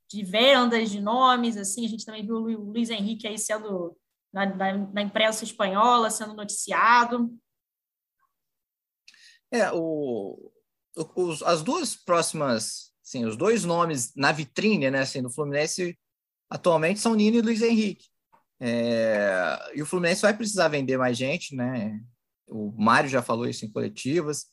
[0.09, 3.97] de vendas, de nomes, assim, a gente também viu o Luiz Henrique aí sendo
[4.33, 7.33] na, na, na imprensa espanhola, sendo noticiado.
[9.51, 10.51] É, o,
[11.45, 15.99] as duas próximas, assim, os dois nomes na vitrine, né, assim, do Fluminense
[16.49, 18.07] atualmente são Nino e Luiz Henrique.
[18.61, 22.01] É, e o Fluminense vai precisar vender mais gente, né?
[22.47, 24.47] O Mário já falou isso em coletivas,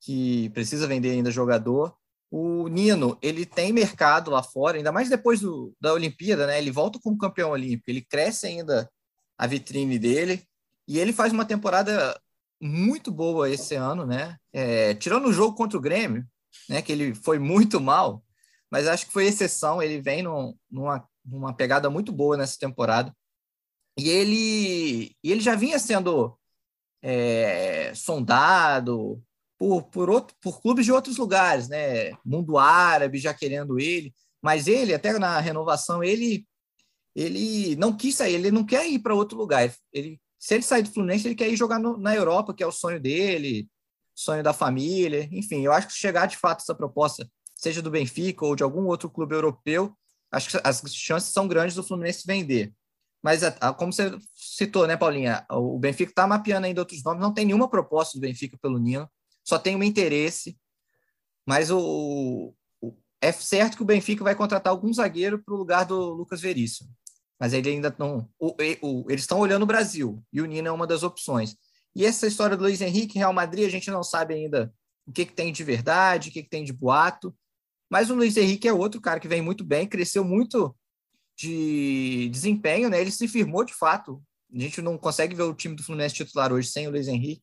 [0.00, 1.96] que precisa vender ainda jogador
[2.30, 6.58] o Nino, ele tem mercado lá fora, ainda mais depois do, da Olimpíada, né?
[6.58, 8.90] Ele volta como campeão olímpico, ele cresce ainda
[9.38, 10.44] a vitrine dele
[10.88, 12.18] e ele faz uma temporada
[12.60, 14.36] muito boa esse ano, né?
[14.52, 16.26] É, tirando o jogo contra o Grêmio,
[16.68, 16.82] né?
[16.82, 18.24] Que ele foi muito mal,
[18.70, 19.82] mas acho que foi exceção.
[19.82, 23.14] Ele vem num, numa, numa pegada muito boa nessa temporada
[23.96, 26.36] e ele, ele já vinha sendo
[27.00, 29.22] é, sondado,
[29.58, 32.12] por, por, outro, por clubes de outros lugares, né?
[32.24, 36.46] Mundo árabe já querendo ele, mas ele, até na renovação, ele
[37.14, 39.72] ele não quis sair, ele não quer ir para outro lugar.
[39.92, 42.66] Ele, se ele sair do Fluminense, ele quer ir jogar no, na Europa, que é
[42.66, 43.68] o sonho dele,
[44.14, 45.28] sonho da família.
[45.30, 48.86] Enfim, eu acho que chegar de fato essa proposta, seja do Benfica ou de algum
[48.86, 49.96] outro clube europeu,
[50.32, 52.74] acho que as chances são grandes do Fluminense vender.
[53.22, 55.46] Mas, a, como você citou, né, Paulinha?
[55.50, 59.08] O Benfica está mapeando ainda outros nomes, não tem nenhuma proposta do Benfica pelo Nino
[59.44, 60.58] só tem um interesse,
[61.46, 65.84] mas o, o, é certo que o Benfica vai contratar algum zagueiro para o lugar
[65.84, 66.90] do Lucas Veríssimo.
[67.38, 68.28] Mas ele ainda não.
[68.38, 71.56] O, o, eles estão olhando o Brasil, e o Nino é uma das opções.
[71.94, 74.72] E essa história do Luiz Henrique, Real Madrid, a gente não sabe ainda
[75.06, 77.36] o que, que tem de verdade, o que, que tem de boato.
[77.90, 80.74] Mas o Luiz Henrique é outro cara que vem muito bem, cresceu muito
[81.36, 83.00] de desempenho, né?
[83.00, 84.22] Ele se firmou de fato.
[84.52, 87.42] A gente não consegue ver o time do Fluminense titular hoje sem o Luiz Henrique.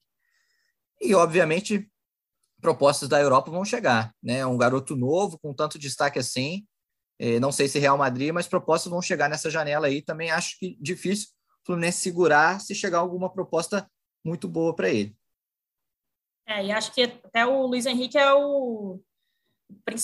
[1.00, 1.91] E, obviamente,
[2.62, 4.14] propostas da Europa vão chegar.
[4.22, 4.46] Né?
[4.46, 6.66] Um garoto novo, com tanto destaque assim,
[7.20, 10.02] é, não sei se Real Madrid, mas propostas vão chegar nessa janela aí.
[10.02, 11.30] Também acho que difícil
[11.62, 13.88] o Fluminense segurar se chegar alguma proposta
[14.24, 15.16] muito boa para ele.
[16.48, 19.00] É, e acho que até o Luiz Henrique é o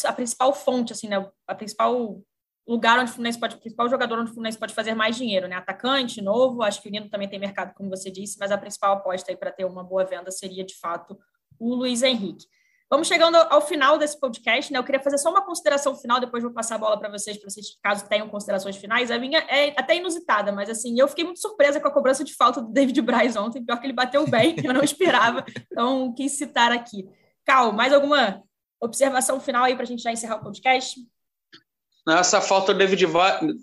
[0.06, 1.30] a principal fonte, assim, né?
[1.46, 2.22] A principal
[2.68, 5.48] lugar onde o Fluminense pode, o principal jogador onde o Fluminense pode fazer mais dinheiro,
[5.48, 5.56] né?
[5.56, 8.94] Atacante, novo, acho que o Nino também tem mercado, como você disse, mas a principal
[8.94, 11.18] aposta aí para ter uma boa venda seria, de fato,
[11.60, 12.46] o Luiz Henrique.
[12.90, 14.80] Vamos chegando ao final desse podcast, né?
[14.80, 17.50] Eu queria fazer só uma consideração final, depois vou passar a bola para vocês, para
[17.50, 19.12] vocês, caso tenham considerações finais.
[19.12, 22.34] A minha é até inusitada, mas assim, eu fiquei muito surpresa com a cobrança de
[22.34, 26.38] falta do David Braz ontem, pior que ele bateu bem, eu não esperava, então quis
[26.38, 27.06] citar aqui.
[27.46, 28.42] Cal, mais alguma
[28.82, 30.98] observação final aí para a gente já encerrar o podcast?
[32.10, 33.06] Essa falta do David,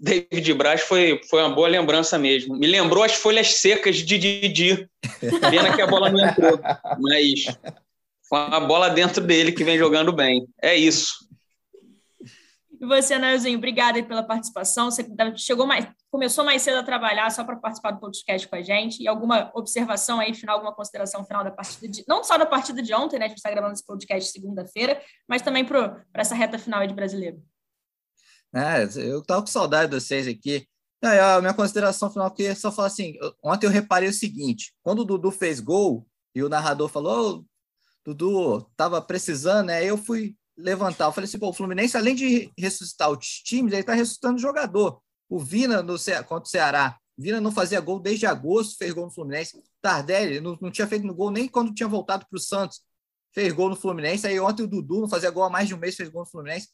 [0.03, 2.55] David Braz foi, foi uma boa lembrança mesmo.
[2.55, 4.87] Me lembrou as folhas secas de Didi.
[5.51, 6.61] Pena que a bola não entrou.
[7.01, 7.47] Mas
[8.29, 10.47] foi uma bola dentro dele que vem jogando bem.
[10.63, 11.25] É isso.
[12.81, 14.91] E você, Nailzinho, obrigada pela participação.
[14.91, 15.07] Você
[15.37, 19.03] chegou mais, começou mais cedo a trabalhar só para participar do podcast com a gente.
[19.03, 22.05] E alguma observação aí, final, alguma consideração final da partida de.
[22.09, 23.27] Não só da partida de ontem, né?
[23.27, 27.43] A gente está gravando esse podcast segunda-feira, mas também para essa reta final de brasileiro.
[28.55, 30.67] É, eu tava com saudade de vocês aqui.
[31.03, 35.05] a minha consideração final é só falar assim: ontem eu reparei o seguinte: quando o
[35.05, 37.54] Dudu fez gol e o narrador falou, oh,
[38.05, 39.85] Dudu tava precisando, né?
[39.85, 41.07] Eu fui levantar.
[41.07, 44.41] Eu falei assim: pô, o Fluminense, além de ressuscitar os times, ele tá ressuscitando o
[44.41, 45.01] jogador.
[45.29, 45.97] O Vina no
[46.27, 46.99] contra o Ceará.
[47.17, 49.63] Vina não fazia gol desde agosto, fez gol no Fluminense.
[49.81, 52.83] Tardelli não, não tinha feito gol nem quando tinha voltado para o Santos.
[53.33, 54.27] Fez gol no Fluminense.
[54.27, 56.31] Aí ontem o Dudu não fazia gol há mais de um mês, fez gol no
[56.31, 56.69] Fluminense.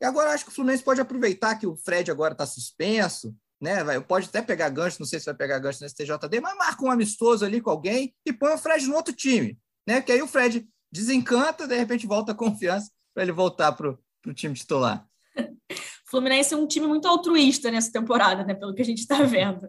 [0.00, 3.82] E agora acho que o Fluminense pode aproveitar que o Fred agora está suspenso, né?
[3.84, 6.84] Vai, pode até pegar gancho, não sei se vai pegar gancho no STJD, mas marca
[6.84, 10.02] um amistoso ali com alguém e põe o Fred no outro time, né?
[10.02, 14.32] Que aí o Fred desencanta, de repente volta a confiança para ele voltar para o
[14.32, 15.04] time titular.
[16.06, 18.54] Fluminense é um time muito altruísta nessa temporada, né?
[18.54, 19.68] Pelo que a gente está vendo.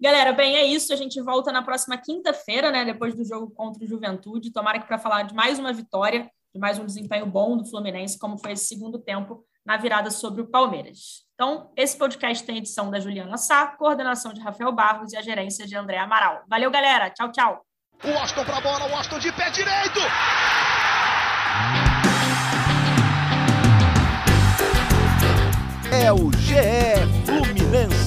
[0.00, 0.92] Galera, bem, é isso.
[0.92, 2.84] A gente volta na próxima quinta-feira, né?
[2.84, 4.52] Depois do jogo contra o Juventude.
[4.52, 8.18] Tomara que para falar de mais uma vitória, de mais um desempenho bom do Fluminense,
[8.18, 11.26] como foi esse segundo tempo na virada sobre o Palmeiras.
[11.34, 15.66] Então, esse podcast tem edição da Juliana Sá, coordenação de Rafael Barros e a gerência
[15.66, 16.42] de André Amaral.
[16.48, 17.10] Valeu, galera.
[17.10, 17.69] Tchau, tchau.
[18.02, 20.00] O Washington pra bola, o Washington de pé direito!
[25.92, 26.56] É o GE
[27.26, 27.99] Fluminense.